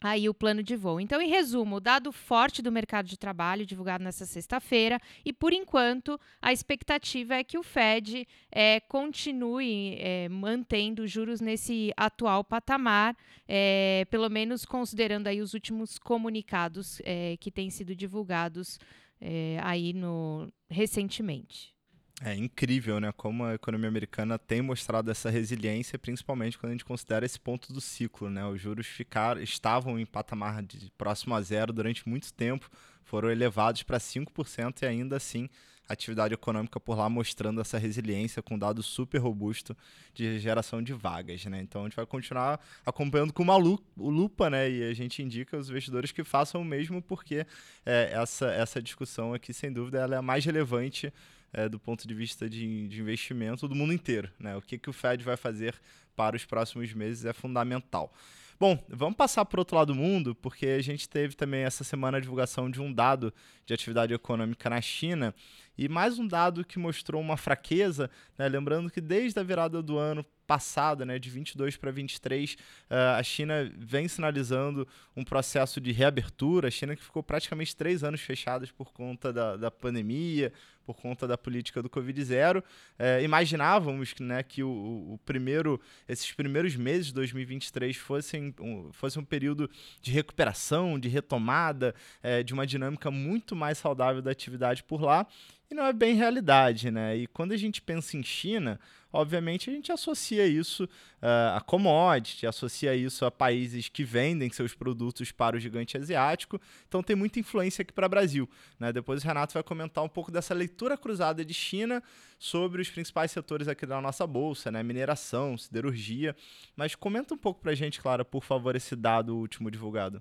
aí 0.01 0.29
o 0.29 0.33
plano 0.33 0.63
de 0.63 0.75
voo. 0.75 0.99
Então, 0.99 1.21
em 1.21 1.29
resumo, 1.29 1.77
o 1.77 1.79
dado 1.79 2.11
forte 2.11 2.61
do 2.61 2.71
mercado 2.71 3.07
de 3.07 3.17
trabalho 3.17 3.65
divulgado 3.65 4.03
nessa 4.03 4.25
sexta-feira 4.25 4.99
e, 5.25 5.33
por 5.33 5.51
enquanto, 5.51 6.19
a 6.41 6.53
expectativa 6.53 7.35
é 7.35 7.43
que 7.43 7.57
o 7.57 7.63
Fed 7.63 8.27
é, 8.51 8.79
continue 8.79 9.97
é, 9.99 10.29
mantendo 10.29 11.07
juros 11.07 11.41
nesse 11.41 11.91
atual 11.97 12.43
patamar, 12.43 13.15
é, 13.47 14.05
pelo 14.09 14.29
menos 14.29 14.65
considerando 14.65 15.27
aí 15.27 15.41
os 15.41 15.53
últimos 15.53 15.97
comunicados 15.97 17.01
é, 17.03 17.35
que 17.37 17.51
têm 17.51 17.69
sido 17.69 17.95
divulgados 17.95 18.79
é, 19.19 19.59
aí 19.61 19.93
no 19.93 20.51
recentemente. 20.69 21.78
É 22.21 22.35
incrível, 22.35 22.99
né? 22.99 23.13
Como 23.13 23.45
a 23.45 23.55
economia 23.55 23.87
americana 23.87 24.37
tem 24.37 24.61
mostrado 24.61 25.09
essa 25.09 25.29
resiliência, 25.29 25.97
principalmente 25.97 26.57
quando 26.57 26.71
a 26.71 26.73
gente 26.73 26.83
considera 26.83 27.25
esse 27.25 27.39
ponto 27.39 27.71
do 27.71 27.79
ciclo, 27.79 28.29
né? 28.29 28.45
Os 28.45 28.59
juros 28.59 28.87
ficaram, 28.87 29.41
estavam 29.41 29.97
em 29.97 30.05
patamar 30.05 30.61
de 30.61 30.91
próximo 30.97 31.33
a 31.33 31.41
zero 31.41 31.71
durante 31.71 32.07
muito 32.09 32.33
tempo, 32.33 32.69
foram 33.05 33.31
elevados 33.31 33.83
para 33.83 33.97
5% 33.97 34.81
e 34.81 34.85
ainda 34.85 35.15
assim 35.15 35.49
a 35.87 35.93
atividade 35.93 36.33
econômica 36.33 36.79
por 36.79 36.95
lá 36.95 37.09
mostrando 37.09 37.59
essa 37.61 37.79
resiliência 37.79 38.43
com 38.43 38.59
dado 38.59 38.83
super 38.83 39.17
robusto 39.17 39.75
de 40.13 40.37
geração 40.39 40.83
de 40.83 40.93
vagas, 40.93 41.43
né? 41.45 41.61
Então 41.61 41.81
a 41.81 41.83
gente 41.85 41.95
vai 41.95 42.05
continuar 42.05 42.59
acompanhando 42.85 43.31
com 43.31 43.41
uma 43.41 43.55
lupa, 43.55 44.49
né? 44.49 44.69
E 44.69 44.83
a 44.83 44.93
gente 44.93 45.23
indica 45.23 45.57
os 45.57 45.69
investidores 45.69 46.11
que 46.11 46.23
façam 46.25 46.61
o 46.61 46.65
mesmo 46.65 47.01
porque 47.01 47.47
é, 47.85 48.11
essa, 48.11 48.51
essa 48.51 48.81
discussão 48.81 49.33
aqui, 49.33 49.53
sem 49.53 49.71
dúvida, 49.71 49.99
ela 49.99 50.15
é 50.15 50.17
a 50.17 50.21
mais 50.21 50.43
relevante 50.43 51.11
é, 51.53 51.67
do 51.67 51.79
ponto 51.79 52.07
de 52.07 52.13
vista 52.13 52.49
de, 52.49 52.87
de, 52.87 53.01
investimento 53.01 53.67
do 53.67 53.75
mundo 53.75 53.93
inteiro, 53.93 54.29
né? 54.39 54.55
O 54.55 54.61
que, 54.61 54.77
que 54.77 54.89
o 54.89 54.93
Fed 54.93 55.23
vai 55.23 55.37
fazer 55.37 55.75
para 56.15 56.35
os 56.35 56.45
próximos 56.45 56.93
meses 56.93 57.25
é 57.25 57.33
fundamental. 57.33 58.13
Bom, 58.59 58.77
vamos 58.89 59.15
passar 59.15 59.45
para 59.45 59.57
o 59.57 59.61
outro 59.61 59.77
lado 59.77 59.93
do 59.93 59.95
mundo, 59.95 60.35
porque 60.35 60.65
a 60.65 60.81
gente 60.81 61.07
teve 61.07 61.33
também 61.33 61.61
essa 61.61 61.83
semana 61.83 62.17
a 62.17 62.19
divulgação 62.19 62.69
de 62.69 62.81
um 62.81 62.91
dado 62.91 63.33
de 63.65 63.73
atividade 63.73 64.13
econômica 64.13 64.69
na 64.69 64.81
China 64.81 65.33
e 65.79 65.87
mais 65.87 66.19
um 66.19 66.27
dado 66.27 66.65
que 66.65 66.77
mostrou 66.77 67.21
uma 67.21 67.37
fraqueza, 67.37 68.11
né? 68.37 68.49
lembrando 68.49 68.91
que 68.91 68.99
desde 68.99 69.39
a 69.39 69.43
virada 69.43 69.81
do 69.81 69.97
ano 69.97 70.25
passado, 70.45 71.05
né, 71.05 71.19
de 71.19 71.29
22 71.29 71.77
para 71.77 71.91
23, 71.91 72.53
uh, 72.53 73.17
a 73.17 73.23
China 73.23 73.71
vem 73.77 74.07
sinalizando 74.07 74.85
um 75.15 75.23
processo 75.23 75.79
de 75.79 75.91
reabertura. 75.91 76.67
A 76.67 76.71
China 76.71 76.95
que 76.95 77.03
ficou 77.03 77.21
praticamente 77.21 77.75
três 77.75 78.03
anos 78.03 78.19
fechada 78.19 78.67
por 78.75 78.91
conta 78.91 79.31
da, 79.31 79.55
da 79.55 79.69
pandemia, 79.69 80.51
por 80.83 80.95
conta 80.95 81.27
da 81.27 81.37
política 81.37 81.83
do 81.83 81.89
Covid-0. 81.89 82.63
É, 82.97 83.21
imaginávamos 83.21 84.15
né, 84.19 84.41
que 84.41 84.63
o, 84.63 84.69
o, 85.13 85.19
primeiro, 85.23 85.79
esses 86.07 86.31
primeiros 86.31 86.75
meses 86.75 87.07
de 87.07 87.13
2023 87.13 87.95
fossem 87.95 88.55
um, 88.59 88.91
fosse 88.91 89.19
um 89.19 89.23
período 89.23 89.69
de 90.01 90.11
recuperação, 90.11 90.97
de 90.97 91.07
retomada, 91.07 91.93
é, 92.23 92.41
de 92.41 92.55
uma 92.55 92.65
dinâmica 92.65 93.11
muito 93.11 93.55
mais 93.55 93.77
saudável 93.77 94.19
da 94.19 94.31
atividade 94.31 94.83
por 94.83 94.99
lá. 94.99 95.27
E 95.71 95.75
não 95.75 95.85
é 95.85 95.93
bem 95.93 96.15
realidade, 96.15 96.89
né? 96.89 97.15
E 97.15 97.27
quando 97.27 97.51
a 97.51 97.57
gente 97.57 97.79
pensa 97.79 98.17
em 98.17 98.23
China, 98.23 98.79
obviamente 99.13 99.69
a 99.69 99.73
gente 99.73 99.91
associa 99.91 100.47
isso 100.47 100.85
uh, 100.85 101.57
a 101.57 101.61
commodity, 101.61 102.47
associa 102.47 102.95
isso 102.95 103.23
a 103.23 103.29
países 103.29 103.87
que 103.87 104.03
vendem 104.03 104.49
seus 104.49 104.73
produtos 104.73 105.31
para 105.31 105.55
o 105.55 105.59
gigante 105.59 105.95
asiático, 105.95 106.59
então 106.87 107.03
tem 107.03 107.15
muita 107.15 107.39
influência 107.39 107.83
aqui 107.83 107.93
para 107.93 108.07
o 108.07 108.09
Brasil. 108.09 108.49
Né? 108.79 108.91
Depois 108.91 109.23
o 109.23 109.27
Renato 109.27 109.53
vai 109.53 109.61
comentar 109.61 110.03
um 110.03 110.09
pouco 110.09 110.31
dessa 110.31 110.55
leitura 110.55 110.97
cruzada 110.97 111.45
de 111.45 111.53
China 111.53 112.01
sobre 112.39 112.81
os 112.81 112.89
principais 112.89 113.29
setores 113.29 113.67
aqui 113.67 113.85
da 113.85 114.01
nossa 114.01 114.25
bolsa, 114.25 114.71
né? 114.71 114.81
mineração, 114.81 115.55
siderurgia, 115.55 116.35
mas 116.75 116.95
comenta 116.95 117.35
um 117.35 117.37
pouco 117.37 117.61
para 117.61 117.73
a 117.73 117.75
gente, 117.75 118.01
Clara, 118.01 118.25
por 118.25 118.43
favor, 118.43 118.75
esse 118.75 118.95
dado 118.95 119.37
último 119.37 119.69
divulgado. 119.69 120.19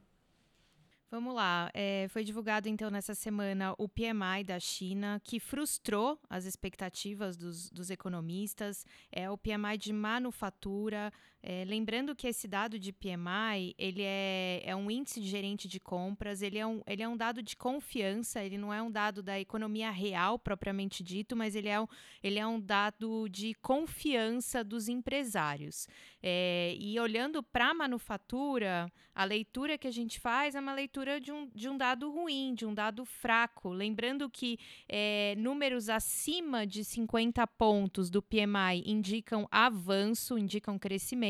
Vamos 1.11 1.35
lá. 1.35 1.71
É, 1.73 2.07
foi 2.11 2.23
divulgado, 2.23 2.68
então, 2.68 2.90
nessa 2.90 3.14
semana 3.14 3.75
o 3.79 3.88
PMI 3.88 4.44
da 4.44 4.61
China, 4.61 5.18
que 5.25 5.40
frustrou 5.40 6.21
as 6.29 6.44
expectativas 6.44 7.35
dos, 7.35 7.71
dos 7.71 7.88
economistas. 7.88 8.85
É 9.11 9.31
o 9.31 9.38
PMI 9.38 9.79
de 9.79 9.90
manufatura. 9.90 11.11
É, 11.40 11.64
lembrando 11.64 12.16
que 12.16 12.27
esse 12.27 12.48
dado 12.48 12.79
de 12.79 12.92
PMI, 12.92 13.74
ele 13.79 14.03
é, 14.03 14.61
é 14.64 14.74
um 14.74 14.90
índice 14.90 15.20
de 15.20 15.29
gerente 15.29 15.68
de 15.68 15.79
compras, 15.79 16.42
ele 16.42 16.59
é, 16.59 16.66
um, 16.66 16.83
ele 16.87 17.03
é 17.03 17.09
um 17.09 17.16
dado 17.16 17.42
de 17.42 17.57
confiança, 17.57 18.42
ele 18.42 18.59
não 18.59 18.74
é 18.74 18.83
um 18.83 18.90
dado 18.90 19.22
da 19.22 19.38
economia 19.38 19.90
real, 19.90 20.38
propriamente 20.38 21.03
dito, 21.03 21.37
mas 21.37 21.55
ele 21.55 21.68
é 21.68 21.81
um, 21.81 21.87
ele 22.22 22.38
é 22.38 22.46
um 22.46 22.61
dado 22.61 23.29
de 23.29 23.55
confiança 23.55 24.64
dos 24.64 24.88
empresários. 24.88 25.87
É, 26.20 26.74
e 26.79 26.98
olhando 26.98 27.42
para 27.42 27.70
a 27.70 27.74
manufatura, 27.74 28.92
a 29.14 29.24
leitura 29.24 29.79
que 29.79 29.87
a 29.87 29.90
gente 29.90 30.18
faz 30.18 30.55
é 30.55 30.61
uma 30.61 30.72
leitura 30.72 31.20
de 31.20 31.33
um, 31.33 31.48
de 31.55 31.68
um 31.68 31.77
dado 31.77 32.11
ruim, 32.11 32.55
de 32.55 32.66
um 32.66 32.74
dado 32.74 33.05
fraco. 33.05 33.68
Lembrando 33.70 34.29
que 34.31 34.59
é, 34.88 35.35
números 35.37 35.88
acima 35.88 36.66
de 36.66 36.85
50 36.85 37.46
pontos 37.46 38.11
do 38.11 38.22
PMI 38.22 38.83
indicam 38.85 39.46
avanço, 39.51 40.38
indicam 40.38 40.79
crescimento, 40.79 41.27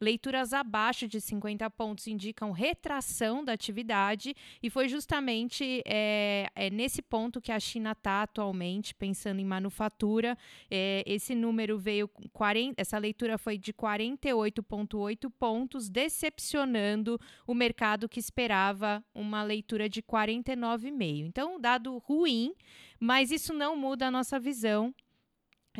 leituras 0.00 0.52
abaixo 0.52 1.06
de 1.06 1.20
50 1.20 1.68
pontos 1.70 2.06
indicam 2.06 2.50
retração 2.50 3.44
da 3.44 3.52
atividade, 3.52 4.34
e 4.62 4.68
foi 4.68 4.88
justamente 4.88 5.82
é, 5.86 6.48
é 6.54 6.70
nesse 6.70 7.02
ponto 7.02 7.40
que 7.40 7.52
a 7.52 7.60
China 7.60 7.92
está 7.92 8.22
atualmente, 8.22 8.94
pensando 8.94 9.40
em 9.40 9.44
manufatura. 9.44 10.36
É, 10.70 11.02
esse 11.06 11.34
número 11.34 11.78
veio, 11.78 12.08
40, 12.32 12.80
essa 12.80 12.98
leitura 12.98 13.38
foi 13.38 13.56
de 13.56 13.72
40 13.72 14.08
38,8 14.08 15.30
pontos, 15.38 15.88
decepcionando 15.88 17.20
o 17.46 17.54
mercado 17.54 18.08
que 18.08 18.20
esperava 18.20 19.04
uma 19.14 19.42
leitura 19.42 19.88
de 19.88 20.02
49,5. 20.02 21.26
Então, 21.26 21.56
um 21.56 21.60
dado 21.60 21.96
ruim, 21.98 22.54
mas 22.98 23.30
isso 23.30 23.52
não 23.52 23.76
muda 23.76 24.08
a 24.08 24.10
nossa 24.10 24.38
visão 24.38 24.94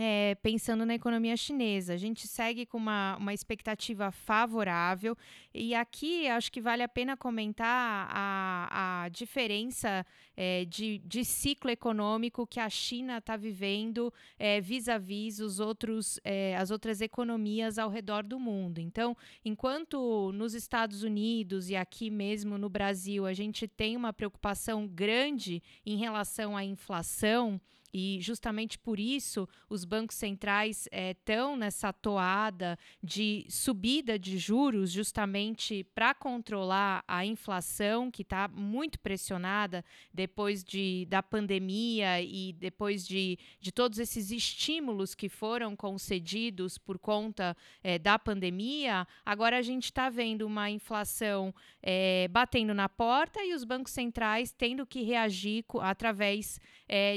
é, 0.01 0.37
pensando 0.37 0.87
na 0.87 0.95
economia 0.95 1.37
chinesa. 1.37 1.93
A 1.93 1.97
gente 1.97 2.29
segue 2.29 2.65
com 2.65 2.79
uma, 2.79 3.17
uma 3.17 3.35
expectativa 3.35 4.13
favorável, 4.13 5.19
e 5.53 5.75
aqui 5.75 6.29
acho 6.29 6.53
que 6.53 6.61
vale 6.61 6.85
a 6.85 6.89
pena 6.89 7.17
comentar 7.17 8.09
a, 8.09 9.03
a 9.03 9.09
diferença 9.09 10.07
é, 10.37 10.65
de, 10.67 10.99
de 10.99 11.25
ciclo 11.25 11.69
econômico 11.69 12.47
que 12.47 12.61
a 12.61 12.71
China 12.71 13.19
está 13.19 13.37
vivendo 13.37 14.15
é, 14.39 14.61
vis-à-vis 14.61 15.41
os 15.41 15.59
outros, 15.59 16.21
as 16.57 16.71
outras 16.71 17.01
economias 17.01 17.77
ao 17.77 17.91
redor 17.91 18.23
do 18.23 18.39
mundo. 18.39 18.79
Então, 18.81 19.17
enquanto 19.45 20.31
nos 20.33 20.55
Estados 20.55 21.03
Unidos 21.03 21.71
e 21.71 21.75
aqui 21.75 22.09
mesmo 22.09 22.57
no 22.57 22.69
Brasil 22.69 23.27
a 23.27 23.33
gente 23.33 23.67
tem 23.67 23.97
uma 23.97 24.13
preocupação 24.13 24.87
grande 24.87 25.61
em 25.85 25.97
relação 25.97 26.57
à 26.57 26.65
inflação, 26.65 27.61
e 27.93 28.19
justamente 28.21 28.79
por 28.79 29.01
isso 29.01 29.49
os 29.69 29.85
bancos 29.85 30.17
centrais 30.17 30.89
estão 30.93 31.53
eh, 31.53 31.55
é, 31.55 31.57
nessa 31.57 31.93
toada 31.93 32.79
de 33.03 33.47
subida 33.49 34.19
de 34.19 34.39
juros, 34.39 34.91
justamente 34.91 35.85
para 35.95 36.15
controlar 36.15 37.03
a 37.07 37.25
inflação, 37.25 38.11
que 38.11 38.23
está 38.23 38.49
muito 38.49 38.99
pressionada 39.01 39.85
depois 40.13 40.63
de, 40.63 41.07
da 41.09 41.23
pandemia 41.23 42.21
e 42.21 42.53
depois 42.53 43.07
de, 43.07 43.39
de 43.61 43.73
todos 43.73 43.99
esses 43.99 44.31
estímulos 44.31 45.15
que 45.15 45.29
foram 45.29 45.75
concedidos 45.75 46.77
por 46.79 46.99
conta 46.99 47.57
é, 47.83 47.99
da 47.99 48.19
pandemia. 48.19 49.07
Agora 49.25 49.59
a 49.59 49.63
gente 49.63 49.85
está 49.85 50.11
vendo 50.11 50.47
uma 50.47 50.71
inflação 50.71 51.55
é, 51.83 52.29
batendo 52.29 52.75
na 52.75 52.89
porta 52.89 53.43
e 53.43 53.55
os 53.55 53.65
bancos 53.65 53.93
centrais 53.93 54.53
tendo 54.53 54.87
que 54.87 55.03
reagir 55.03 55.65
através 55.81 56.61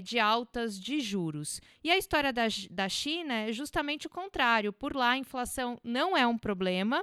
de 0.04 0.20
altas 0.20 0.61
de 0.69 1.00
juros. 1.00 1.62
E 1.84 1.89
a 1.89 1.97
história 1.97 2.32
da, 2.32 2.43
da 2.69 2.89
China 2.89 3.34
é 3.34 3.52
justamente 3.52 4.08
o 4.08 4.10
contrário. 4.10 4.74
Por 4.74 4.95
lá, 4.95 5.12
a 5.12 5.17
inflação 5.17 5.80
não 5.84 6.15
é 6.15 6.26
um 6.26 6.38
problema. 6.38 7.02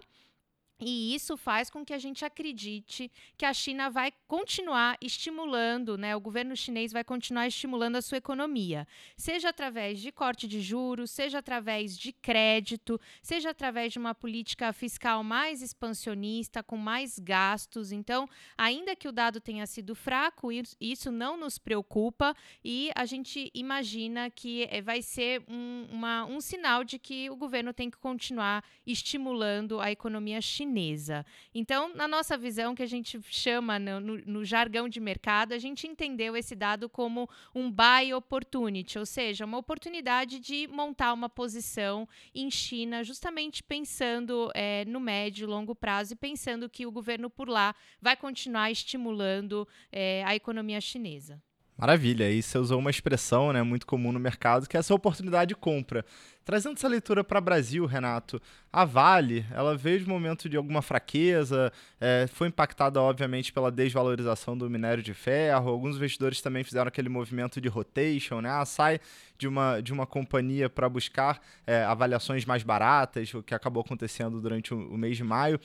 E 0.81 1.13
isso 1.13 1.37
faz 1.37 1.69
com 1.69 1.85
que 1.85 1.93
a 1.93 1.99
gente 1.99 2.25
acredite 2.25 3.11
que 3.37 3.45
a 3.45 3.53
China 3.53 3.91
vai 3.91 4.13
continuar 4.29 4.97
estimulando, 5.01 5.99
né? 5.99 6.15
O 6.15 6.21
governo 6.21 6.55
chinês 6.55 6.93
vai 6.93 7.03
continuar 7.03 7.49
estimulando 7.49 7.97
a 7.97 8.03
sua 8.03 8.19
economia, 8.19 8.87
seja 9.17 9.49
através 9.49 10.01
de 10.01 10.13
corte 10.13 10.47
de 10.47 10.61
juros, 10.61 11.11
seja 11.11 11.39
através 11.39 11.99
de 11.99 12.13
crédito, 12.13 13.01
seja 13.21 13.51
através 13.51 13.93
de 13.93 13.99
uma 13.99 14.15
política 14.15 14.73
fiscal 14.73 15.25
mais 15.25 15.63
expansionista, 15.63 16.63
com 16.63 16.77
mais 16.77 17.19
gastos. 17.19 17.91
Então, 17.91 18.29
ainda 18.57 18.95
que 18.95 19.09
o 19.09 19.13
dado 19.13 19.41
tenha 19.41 19.67
sido 19.67 19.97
fraco, 19.97 20.51
isso 20.81 21.11
não 21.11 21.37
nos 21.37 21.59
preocupa 21.59 22.37
e 22.65 22.93
a 22.95 23.05
gente 23.05 23.51
imagina 23.53 24.31
que 24.31 24.69
eh, 24.71 24.81
vai 24.81 25.03
ser 25.03 25.43
um, 25.49 25.89
uma, 25.91 26.25
um 26.25 26.41
sinal 26.41 26.85
de 26.85 27.01
que 27.01 27.29
o 27.31 27.37
governo 27.37 27.73
tem 27.73 27.91
que 27.91 27.99
continuar 27.99 28.63
estimulando 28.87 29.81
a 29.81 29.91
economia 29.91 30.41
chinesa 30.41 30.68
chinesa. 30.69 31.25
Então, 31.55 31.95
na 31.95 32.07
nossa 32.07 32.37
visão, 32.37 32.75
que 32.75 32.83
a 32.83 32.87
gente 32.87 33.21
chama 33.29 33.79
no, 33.79 34.01
no, 34.01 34.19
no 34.19 34.45
jargão 34.45 34.89
de 34.89 35.01
mercado, 35.01 35.53
a 35.53 35.59
gente 35.59 35.87
entendeu 35.87 36.37
esse 36.37 36.55
dado 36.55 36.89
como 36.89 37.29
um 37.55 37.71
buy 37.71 38.13
opportunity, 38.15 38.99
ou 38.99 39.07
seja, 39.07 39.45
uma 39.45 39.59
oportunidade 39.59 40.39
de 40.39 40.69
montar 40.69 41.13
uma 41.13 41.29
posição 41.29 42.07
em 42.35 42.51
China, 42.51 43.03
justamente 43.03 43.63
pensando 43.63 44.51
é, 44.55 44.85
no 44.85 45.01
médio 45.01 45.45
e 45.45 45.47
longo 45.47 45.75
prazo 45.75 46.13
e 46.13 46.17
pensando 46.17 46.69
que 46.69 46.87
o 46.87 46.93
governo 46.93 47.31
por 47.31 47.49
lá 47.49 47.75
vai 48.01 48.17
continuar 48.17 48.71
estimulando 48.71 49.67
é, 49.91 50.23
a 50.25 50.35
economia 50.37 50.81
chinesa. 50.81 51.43
Maravilha, 51.79 52.27
aí 52.27 52.43
você 52.43 52.59
usou 52.59 52.81
uma 52.81 52.91
expressão 52.91 53.53
né, 53.53 53.63
muito 53.63 53.87
comum 53.87 54.11
no 54.11 54.19
mercado, 54.19 54.69
que 54.69 54.77
é 54.77 54.81
essa 54.81 54.93
oportunidade 54.93 55.51
de 55.51 55.55
compra. 55.55 56.05
Trazendo 56.45 56.77
essa 56.77 56.89
leitura 56.89 57.23
para 57.23 57.39
o 57.39 57.43
Brasil, 57.43 57.87
Renato, 57.87 58.43
a 58.73 58.85
Vale, 58.85 59.47
ela 59.53 59.77
veio 59.77 60.01
de 60.01 60.09
momento 60.09 60.49
de 60.49 60.57
alguma 60.57 60.83
fraqueza, 60.83 61.73
é, 62.01 62.27
foi 62.33 62.49
impactada, 62.49 63.01
obviamente, 63.01 63.53
pela 63.53 63.71
desvalorização 63.71 64.59
do 64.59 64.69
minério 64.69 65.05
de 65.05 65.15
ferro, 65.15 65.71
alguns 65.71 65.95
investidores 65.95 66.41
também 66.43 66.65
fizeram 66.65 66.89
aquele 66.89 67.09
movimento 67.09 67.61
de 67.61 67.69
rotation, 67.69 68.41
né? 68.41 68.51
Ah, 68.51 68.65
sai 68.65 68.99
de 69.39 69.47
uma, 69.47 69.81
de 69.81 69.93
uma 69.93 70.05
companhia 70.05 70.69
para 70.69 70.89
buscar 70.89 71.41
é, 71.65 71.85
avaliações 71.85 72.45
mais 72.45 72.65
baratas, 72.65 73.33
o 73.35 73.41
que 73.41 73.55
acabou 73.55 73.83
acontecendo 73.83 74.41
durante 74.41 74.75
o, 74.75 74.95
o 74.95 74.99
mês 74.99 75.17
de 75.17 75.23
maio. 75.23 75.61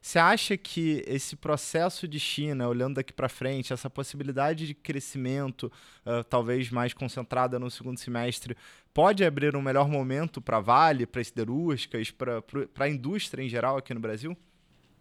Você 0.00 0.18
acha 0.18 0.56
que 0.56 1.02
esse 1.06 1.34
processo 1.34 2.06
de 2.06 2.20
China, 2.20 2.68
olhando 2.68 2.94
daqui 2.94 3.12
para 3.12 3.28
frente, 3.28 3.72
essa 3.72 3.90
possibilidade 3.90 4.66
de 4.66 4.74
crescimento, 4.74 5.70
uh, 6.06 6.22
talvez 6.24 6.70
mais 6.70 6.94
concentrada 6.94 7.58
no 7.58 7.70
segundo 7.70 7.98
semestre, 7.98 8.56
pode 8.94 9.24
abrir 9.24 9.56
um 9.56 9.62
melhor 9.62 9.88
momento 9.88 10.40
para 10.40 10.60
Vale, 10.60 11.04
para 11.04 11.20
as 11.20 11.28
siderúrgicas, 11.28 12.10
para 12.10 12.42
a 12.78 12.88
indústria 12.88 13.42
em 13.42 13.48
geral 13.48 13.76
aqui 13.76 13.92
no 13.92 14.00
Brasil? 14.00 14.36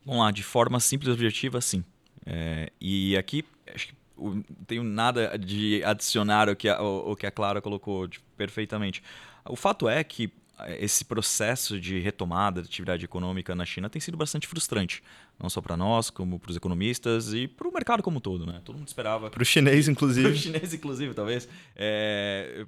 Vamos 0.06 0.22
lá, 0.22 0.32
de 0.32 0.44
forma 0.44 0.80
simples 0.80 1.10
e 1.10 1.12
objetiva, 1.12 1.62
sim. 1.62 1.84
É, 2.26 2.72
e 2.82 3.16
aqui, 3.16 3.46
acho 3.74 3.88
que 3.88 3.96
não 4.18 4.44
tenho 4.66 4.84
nada 4.84 5.38
de 5.38 5.84
adicionar 5.84 6.50
o 6.50 6.56
que 6.56 6.68
a, 6.68 6.82
o, 6.82 7.12
o 7.12 7.16
que 7.16 7.26
a 7.26 7.32
Clara 7.32 7.62
colocou 7.62 8.08
de, 8.08 8.20
perfeitamente. 8.36 9.04
O 9.46 9.56
fato 9.56 9.88
é 9.88 10.04
que 10.04 10.32
esse 10.80 11.06
processo 11.06 11.80
de 11.80 12.00
retomada 12.00 12.62
da 12.62 12.68
atividade 12.68 13.06
econômica 13.06 13.54
na 13.54 13.66
China 13.66 13.90
tem 13.90 14.00
sido 14.00 14.18
bastante 14.18 14.48
frustrante, 14.48 15.04
não 15.40 15.50
só 15.50 15.62
para 15.62 15.78
nós, 15.78 16.10
como 16.10 16.40
para 16.40 16.50
os 16.50 16.58
economistas 16.58 17.34
e 17.34 17.48
para 17.48 17.68
o 17.68 17.72
mercado 17.72 18.02
como 18.02 18.18
um 18.18 18.22
todo, 18.22 18.46
né? 18.46 18.62
Todo 18.66 18.78
mundo 18.78 18.88
esperava. 18.88 19.30
Para 19.30 19.42
o 19.42 19.46
chinês, 19.46 19.88
inclusive. 19.88 20.30
Para 20.30 20.36
o 20.36 20.40
chinês, 20.40 20.74
inclusive, 20.74 21.14
talvez. 21.14 21.48
É, 21.76 22.66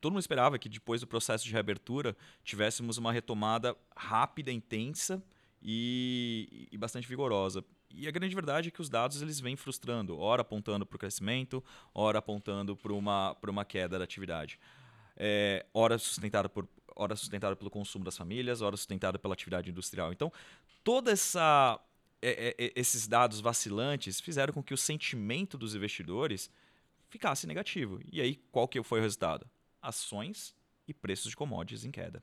todo 0.00 0.12
mundo 0.12 0.20
esperava 0.20 0.58
que 0.58 0.68
depois 0.68 1.00
do 1.00 1.06
processo 1.06 1.44
de 1.44 1.52
reabertura 1.52 2.16
tivéssemos 2.42 2.96
uma 2.96 3.12
retomada 3.12 3.76
rápida, 3.96 4.50
intensa 4.50 5.22
e, 5.60 6.68
e 6.72 6.78
bastante 6.78 7.06
vigorosa. 7.06 7.64
E 7.94 8.08
a 8.08 8.10
grande 8.10 8.34
verdade 8.34 8.68
é 8.68 8.70
que 8.70 8.80
os 8.80 8.88
dados 8.88 9.20
eles 9.20 9.38
vêm 9.38 9.54
frustrando, 9.54 10.18
ora 10.18 10.40
apontando 10.40 10.86
para 10.86 10.96
o 10.96 10.98
crescimento, 10.98 11.62
ora 11.94 12.20
apontando 12.20 12.74
para 12.74 12.92
uma, 12.92 13.36
uma 13.46 13.64
queda 13.64 13.98
da 13.98 14.04
atividade. 14.04 14.58
É, 15.16 15.66
ora 15.72 15.98
sustentada 15.98 16.48
por 16.48 16.68
hora 16.94 17.16
sustentada 17.16 17.56
pelo 17.56 17.70
consumo 17.70 18.04
das 18.04 18.16
famílias, 18.16 18.60
hora 18.60 18.76
sustentada 18.76 19.18
pela 19.18 19.34
atividade 19.34 19.70
industrial. 19.70 20.12
Então, 20.12 20.30
toda 20.84 21.10
essa 21.10 21.80
é, 22.20 22.54
é, 22.58 22.72
esses 22.76 23.08
dados 23.08 23.40
vacilantes 23.40 24.20
fizeram 24.20 24.52
com 24.52 24.62
que 24.62 24.72
o 24.72 24.76
sentimento 24.76 25.58
dos 25.58 25.74
investidores 25.74 26.50
ficasse 27.08 27.46
negativo. 27.46 27.98
E 28.10 28.20
aí, 28.20 28.36
qual 28.50 28.68
que 28.68 28.82
foi 28.82 29.00
o 29.00 29.02
resultado? 29.02 29.46
Ações 29.80 30.54
e 30.86 30.94
preços 30.94 31.30
de 31.30 31.36
commodities 31.36 31.84
em 31.84 31.90
queda. 31.90 32.22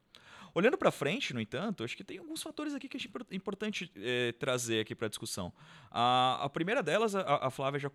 Olhando 0.54 0.78
para 0.78 0.90
frente, 0.90 1.34
no 1.34 1.40
entanto, 1.40 1.84
acho 1.84 1.96
que 1.96 2.04
tem 2.04 2.18
alguns 2.18 2.42
fatores 2.42 2.74
aqui 2.74 2.88
que 2.88 2.98
é 2.98 3.36
importante 3.36 3.92
é, 3.98 4.32
trazer 4.32 4.80
aqui 4.80 4.96
para 4.96 5.06
a 5.06 5.10
discussão. 5.10 5.54
A, 5.92 6.50
primeira 6.52 6.82
delas, 6.82 7.14
a, 7.14 7.48
a 7.48 7.52
Flávia 7.52 7.80
já, 7.80 7.92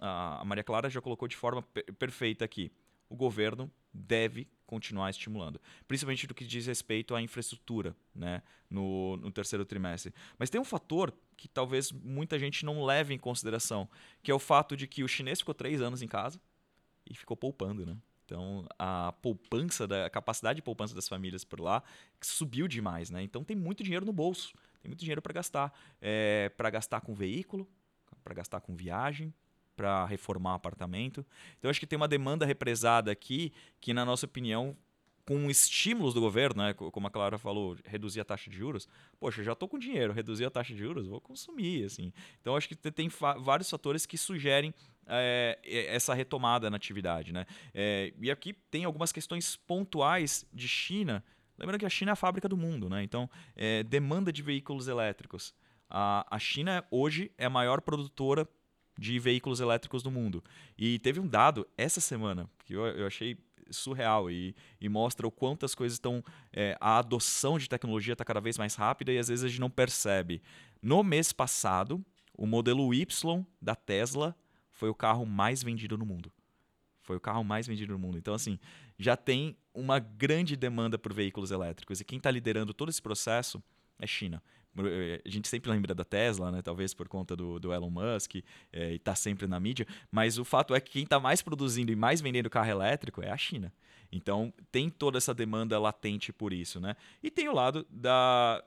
a, 0.00 0.40
a, 0.40 0.44
Maria 0.44 0.64
Clara 0.64 0.88
já 0.88 1.00
colocou 1.00 1.28
de 1.28 1.36
forma 1.36 1.62
perfeita 1.98 2.44
aqui. 2.44 2.72
O 3.08 3.16
governo 3.16 3.70
deve 3.92 4.48
continuar 4.66 5.08
estimulando, 5.08 5.60
principalmente 5.86 6.26
do 6.26 6.34
que 6.34 6.44
diz 6.44 6.66
respeito 6.66 7.14
à 7.14 7.22
infraestrutura 7.22 7.96
né, 8.14 8.42
no, 8.68 9.16
no 9.16 9.30
terceiro 9.30 9.64
trimestre. 9.64 10.12
Mas 10.38 10.50
tem 10.50 10.60
um 10.60 10.64
fator 10.64 11.12
que 11.36 11.48
talvez 11.48 11.90
muita 11.90 12.38
gente 12.38 12.66
não 12.66 12.84
leve 12.84 13.14
em 13.14 13.18
consideração, 13.18 13.88
que 14.22 14.30
é 14.30 14.34
o 14.34 14.38
fato 14.38 14.76
de 14.76 14.86
que 14.86 15.02
o 15.02 15.08
chinês 15.08 15.38
ficou 15.38 15.54
três 15.54 15.80
anos 15.80 16.02
em 16.02 16.06
casa 16.06 16.38
e 17.08 17.14
ficou 17.14 17.36
poupando, 17.36 17.86
né? 17.86 17.96
Então, 18.26 18.66
a 18.78 19.14
poupança, 19.22 19.86
da, 19.86 20.04
a 20.04 20.10
capacidade 20.10 20.56
de 20.56 20.62
poupança 20.62 20.94
das 20.94 21.08
famílias 21.08 21.44
por 21.44 21.60
lá 21.60 21.82
subiu 22.20 22.68
demais, 22.68 23.08
né? 23.08 23.22
Então, 23.22 23.42
tem 23.42 23.56
muito 23.56 23.82
dinheiro 23.82 24.04
no 24.04 24.12
bolso, 24.12 24.52
tem 24.82 24.90
muito 24.90 25.00
dinheiro 25.00 25.22
para 25.22 25.32
gastar. 25.32 25.72
É, 25.98 26.50
para 26.50 26.68
gastar 26.68 27.00
com 27.00 27.14
veículo, 27.14 27.66
para 28.22 28.34
gastar 28.34 28.60
com 28.60 28.76
viagem, 28.76 29.32
para 29.78 30.04
reformar 30.06 30.54
apartamento. 30.54 31.24
Então 31.56 31.70
acho 31.70 31.78
que 31.78 31.86
tem 31.86 31.96
uma 31.96 32.08
demanda 32.08 32.44
represada 32.44 33.12
aqui 33.12 33.52
que, 33.80 33.94
na 33.94 34.04
nossa 34.04 34.26
opinião, 34.26 34.76
com 35.24 35.48
estímulos 35.48 36.14
do 36.14 36.20
governo, 36.20 36.64
né, 36.64 36.74
como 36.74 37.06
a 37.06 37.10
Clara 37.10 37.38
falou, 37.38 37.76
reduzir 37.84 38.20
a 38.20 38.24
taxa 38.24 38.50
de 38.50 38.56
juros, 38.56 38.88
poxa, 39.20 39.44
já 39.44 39.52
estou 39.52 39.68
com 39.68 39.78
dinheiro, 39.78 40.12
reduzir 40.12 40.44
a 40.44 40.50
taxa 40.50 40.72
de 40.72 40.80
juros, 40.80 41.06
vou 41.06 41.20
consumir, 41.20 41.84
assim. 41.84 42.12
Então 42.40 42.56
acho 42.56 42.66
que 42.66 42.74
tem 42.74 43.08
vários 43.38 43.70
fatores 43.70 44.04
que 44.04 44.18
sugerem 44.18 44.74
é, 45.06 45.58
essa 45.88 46.12
retomada 46.12 46.68
na 46.68 46.76
atividade, 46.76 47.32
né? 47.32 47.46
É, 47.72 48.12
e 48.20 48.32
aqui 48.32 48.52
tem 48.52 48.84
algumas 48.84 49.12
questões 49.12 49.54
pontuais 49.54 50.44
de 50.52 50.66
China. 50.66 51.22
Lembrando 51.56 51.78
que 51.78 51.86
a 51.86 51.90
China 51.90 52.10
é 52.10 52.14
a 52.14 52.16
fábrica 52.16 52.48
do 52.48 52.56
mundo, 52.56 52.88
né? 52.88 53.04
Então, 53.04 53.30
é, 53.54 53.84
demanda 53.84 54.32
de 54.32 54.42
veículos 54.42 54.88
elétricos. 54.88 55.54
A, 55.88 56.26
a 56.34 56.38
China 56.38 56.84
hoje 56.90 57.30
é 57.38 57.46
a 57.46 57.50
maior 57.50 57.80
produtora 57.80 58.48
de 58.98 59.18
veículos 59.18 59.60
elétricos 59.60 60.02
do 60.02 60.10
mundo. 60.10 60.42
E 60.76 60.98
teve 60.98 61.20
um 61.20 61.26
dado 61.26 61.66
essa 61.78 62.00
semana 62.00 62.50
que 62.64 62.74
eu, 62.74 62.84
eu 62.84 63.06
achei 63.06 63.38
surreal 63.70 64.30
e, 64.30 64.56
e, 64.80 64.88
mostra 64.88 65.26
o 65.26 65.30
quanto 65.30 65.64
as 65.64 65.74
coisas 65.74 65.96
estão. 65.96 66.24
É, 66.52 66.76
a 66.80 66.98
adoção 66.98 67.58
de 67.58 67.68
tecnologia 67.68 68.14
está 68.14 68.24
cada 68.24 68.40
vez 68.40 68.58
mais 68.58 68.74
rápida 68.74 69.12
e 69.12 69.18
às 69.18 69.28
vezes 69.28 69.44
a 69.44 69.48
gente 69.48 69.60
não 69.60 69.70
percebe. 69.70 70.42
No 70.82 71.04
mês 71.04 71.32
passado, 71.32 72.04
o 72.36 72.46
modelo 72.46 72.92
Y 72.92 73.46
da 73.60 73.76
Tesla 73.76 74.34
foi 74.70 74.88
o 74.88 74.94
carro 74.94 75.24
mais 75.24 75.62
vendido 75.62 75.96
no 75.96 76.06
mundo. 76.06 76.32
Foi 77.02 77.16
o 77.16 77.20
carro 77.20 77.44
mais 77.44 77.66
vendido 77.66 77.92
no 77.92 77.98
mundo. 77.98 78.18
Então, 78.18 78.34
assim, 78.34 78.58
já 78.98 79.16
tem 79.16 79.56
uma 79.72 79.98
grande 79.98 80.56
demanda 80.56 80.98
por 80.98 81.12
veículos 81.12 81.50
elétricos. 81.50 82.00
E 82.00 82.04
quem 82.04 82.18
está 82.18 82.30
liderando 82.30 82.74
todo 82.74 82.88
esse 82.88 83.00
processo 83.00 83.62
é 83.98 84.06
China. 84.06 84.42
Eh, 84.78 85.22
a 85.24 85.28
gente 85.28 85.48
sempre 85.48 85.70
lembra 85.70 85.94
da 85.94 86.04
Tesla, 86.04 86.50
né? 86.50 86.62
talvez 86.62 86.94
por 86.94 87.08
conta 87.08 87.34
do, 87.34 87.58
do 87.58 87.72
Elon 87.72 87.90
Musk, 87.90 88.36
é, 88.72 88.92
e 88.92 88.96
está 88.96 89.14
sempre 89.14 89.46
na 89.46 89.58
mídia, 89.58 89.86
mas 90.10 90.38
o 90.38 90.44
fato 90.44 90.74
é 90.74 90.80
que 90.80 90.92
quem 90.92 91.02
está 91.04 91.18
mais 91.18 91.42
produzindo 91.42 91.90
e 91.92 91.96
mais 91.96 92.20
vendendo 92.20 92.50
carro 92.50 92.70
elétrico 92.70 93.22
é 93.22 93.30
a 93.30 93.36
China. 93.36 93.72
Então 94.10 94.52
tem 94.72 94.88
toda 94.88 95.18
essa 95.18 95.34
demanda 95.34 95.78
latente 95.78 96.32
por 96.32 96.52
isso. 96.52 96.80
Né? 96.80 96.96
E 97.22 97.30
tem 97.30 97.48
o 97.48 97.54
lado 97.54 97.86
da, 97.90 98.62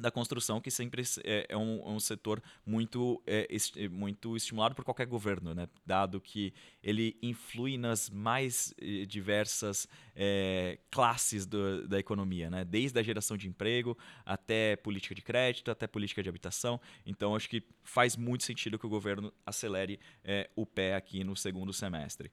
da 0.00 0.10
construção, 0.10 0.60
que 0.60 0.70
sempre 0.70 1.02
é, 1.24 1.46
é, 1.48 1.56
um, 1.56 1.80
é 1.86 1.90
um, 1.90 2.00
setor 2.00 2.42
muito, 2.64 3.22
é, 3.26 3.46
é, 3.76 3.88
muito 3.88 4.36
estimulado 4.36 4.74
por 4.74 4.84
qualquer 4.84 5.06
governo, 5.06 5.54
né? 5.54 5.68
dado 5.84 6.20
que 6.20 6.52
ele 6.82 7.16
influi 7.22 7.76
nas 7.76 8.08
mais 8.08 8.74
eh, 8.80 9.04
diversas 9.04 9.86
é, 10.16 10.78
classes 10.90 11.46
do, 11.46 11.86
da 11.86 11.98
economia, 11.98 12.50
né? 12.50 12.64
desde 12.64 12.98
a 12.98 13.02
geração 13.02 13.36
de 13.36 13.48
emprego 13.48 13.96
até 14.24 14.76
política 14.76 15.14
de 15.14 15.22
crédito, 15.22 15.70
até 15.70 15.86
política 15.86 16.22
de 16.22 16.28
habitação. 16.28 16.80
Então, 17.06 17.36
acho 17.36 17.48
que 17.48 17.62
faz 17.82 18.16
muito 18.16 18.44
sentido 18.44 18.78
que 18.78 18.86
o 18.86 18.90
governo 18.90 19.32
acelere 19.44 20.00
é, 20.24 20.50
o 20.56 20.64
pé 20.64 20.94
aqui 20.94 21.22
no 21.22 21.36
segundo 21.36 21.72
semestre. 21.72 22.30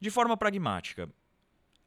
De 0.00 0.10
forma 0.10 0.36
pragmática, 0.36 1.08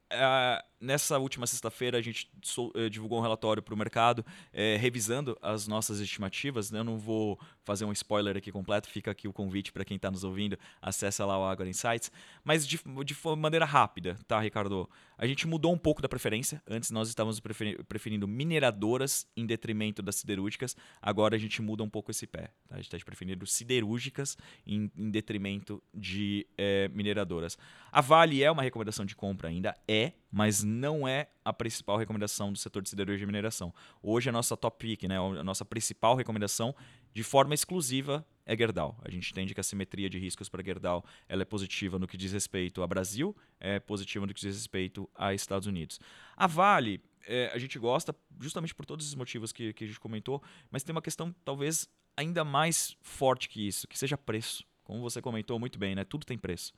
Uh, 0.08 0.64
nessa 0.80 1.18
última 1.18 1.48
sexta-feira, 1.48 1.98
a 1.98 2.02
gente 2.02 2.30
uh, 2.58 2.90
divulgou 2.90 3.20
um 3.20 3.22
relatório 3.22 3.62
para 3.62 3.74
o 3.74 3.78
mercado, 3.78 4.20
uh, 4.20 4.80
revisando 4.80 5.38
as 5.42 5.68
nossas 5.68 6.00
estimativas. 6.00 6.72
Né? 6.72 6.80
Eu 6.80 6.84
não 6.84 6.98
vou 6.98 7.40
fazer 7.64 7.86
um 7.86 7.92
spoiler 7.92 8.38
aqui 8.38 8.52
completo, 8.52 8.90
fica 8.90 9.12
aqui 9.12 9.28
o 9.28 9.34
convite 9.34 9.72
para 9.72 9.84
quem 9.84 9.98
está 9.98 10.10
nos 10.10 10.24
ouvindo, 10.24 10.58
acessa 10.82 11.26
lá 11.26 11.38
o 11.38 11.46
Agora 11.46 11.70
Insights. 11.70 12.12
Mas 12.44 12.66
de, 12.66 12.80
de 13.06 13.16
maneira 13.38 13.66
rápida, 13.66 14.18
tá, 14.28 14.40
Ricardo? 14.40 14.90
A 15.18 15.26
gente 15.26 15.48
mudou 15.48 15.74
um 15.74 15.78
pouco 15.78 16.02
da 16.02 16.08
preferência. 16.08 16.62
Antes 16.70 16.92
nós 16.92 17.10
estávamos 17.10 17.40
preferindo 17.88 18.28
mineradoras 18.28 19.28
em 19.36 19.46
detrimento 19.46 20.02
das 20.02 20.16
siderúrgicas. 20.16 20.76
Agora 21.02 21.36
a 21.36 21.40
gente 21.40 21.62
muda 21.62 21.84
um 21.84 21.90
pouco 21.90 22.12
esse 22.12 22.28
pé. 22.28 22.52
Tá? 22.68 22.76
A 22.76 22.78
gente 22.78 22.94
está 22.94 23.06
preferindo 23.06 23.46
siderúrgicas 23.46 24.38
em, 24.66 24.92
em 24.96 25.10
detrimento 25.10 25.82
de 25.94 26.46
é, 26.58 26.88
mineradoras. 26.90 27.58
A 27.92 28.02
Vale 28.02 28.44
é 28.44 28.52
uma 28.52 28.62
recomendação 28.62 29.06
de 29.06 29.16
compra 29.16 29.50
ainda? 29.50 29.76
É, 29.88 30.14
mas 30.32 30.64
não 30.64 31.08
é 31.08 31.30
a 31.44 31.54
principal 31.54 31.98
recomendação 31.98 32.52
do 32.52 32.58
setor 32.58 32.82
de 32.82 32.90
siderurgia 32.90 33.24
e 33.24 33.26
mineração. 33.26 33.74
Hoje 34.02 34.30
a 34.30 34.32
nossa 34.32 34.56
top 34.58 34.78
pick, 34.78 35.04
né, 35.04 35.18
a 35.18 35.44
nossa 35.44 35.64
principal 35.64 36.16
recomendação 36.16 36.76
de 37.14 37.24
forma 37.24 37.54
exclusiva 37.54 38.26
é 38.46 38.56
Gerdau. 38.56 38.98
A 39.04 39.10
gente 39.10 39.32
entende 39.32 39.54
que 39.54 39.60
a 39.60 39.64
simetria 39.64 40.10
de 40.10 40.20
riscos 40.20 40.50
para 40.50 40.64
Gerdau 40.64 41.04
ela 41.28 41.42
é 41.42 41.46
positiva 41.46 41.98
no 41.98 42.08
que 42.08 42.18
diz 42.18 42.32
respeito 42.32 42.84
a 42.84 42.88
Brasil, 42.88 43.36
é 43.60 43.80
positiva 43.80 44.26
no 44.26 44.34
que 44.34 44.42
diz 44.42 44.56
respeito 44.56 45.10
a 45.16 45.34
Estados 45.34 45.68
Unidos. 45.68 46.00
A 46.36 46.48
Vale, 46.48 47.02
é, 47.26 47.52
a 47.54 47.58
gente 47.58 47.78
gosta 47.78 48.16
justamente 48.40 48.74
por 48.74 48.86
todos 48.86 49.06
esses 49.06 49.16
motivos 49.16 49.52
que, 49.52 49.74
que 49.74 49.84
a 49.84 49.88
gente 49.88 50.00
comentou, 50.00 50.42
mas 50.72 50.84
tem 50.84 50.94
uma 50.94 51.02
questão 51.02 51.36
talvez 51.44 51.90
ainda 52.16 52.44
mais 52.44 52.96
forte 53.02 53.50
que 53.50 53.68
isso, 53.68 53.88
que 53.88 53.98
seja 53.98 54.18
preço. 54.18 54.66
Como 54.84 55.02
você 55.02 55.22
comentou 55.22 55.60
muito 55.60 55.78
bem, 55.78 55.94
né? 55.94 56.06
Tudo 56.06 56.26
tem 56.26 56.38
preço. 56.38 56.74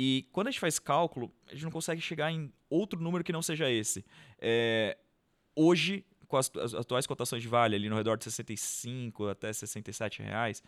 E 0.00 0.28
quando 0.30 0.46
a 0.46 0.50
gente 0.52 0.60
faz 0.60 0.78
cálculo, 0.78 1.28
a 1.48 1.54
gente 1.54 1.64
não 1.64 1.72
consegue 1.72 2.00
chegar 2.00 2.30
em 2.30 2.52
outro 2.70 3.00
número 3.00 3.24
que 3.24 3.32
não 3.32 3.42
seja 3.42 3.68
esse. 3.68 4.04
É, 4.38 4.96
hoje, 5.56 6.06
com 6.28 6.36
as, 6.36 6.48
as, 6.54 6.72
atuais 6.72 7.04
cotações 7.04 7.42
de 7.42 7.48
Vale 7.48 7.74
ali 7.74 7.88
no 7.88 7.96
redor 7.96 8.16
de 8.16 8.22
65 8.22 9.26
até 9.26 9.52
67 9.52 10.22
reais, 10.22 10.62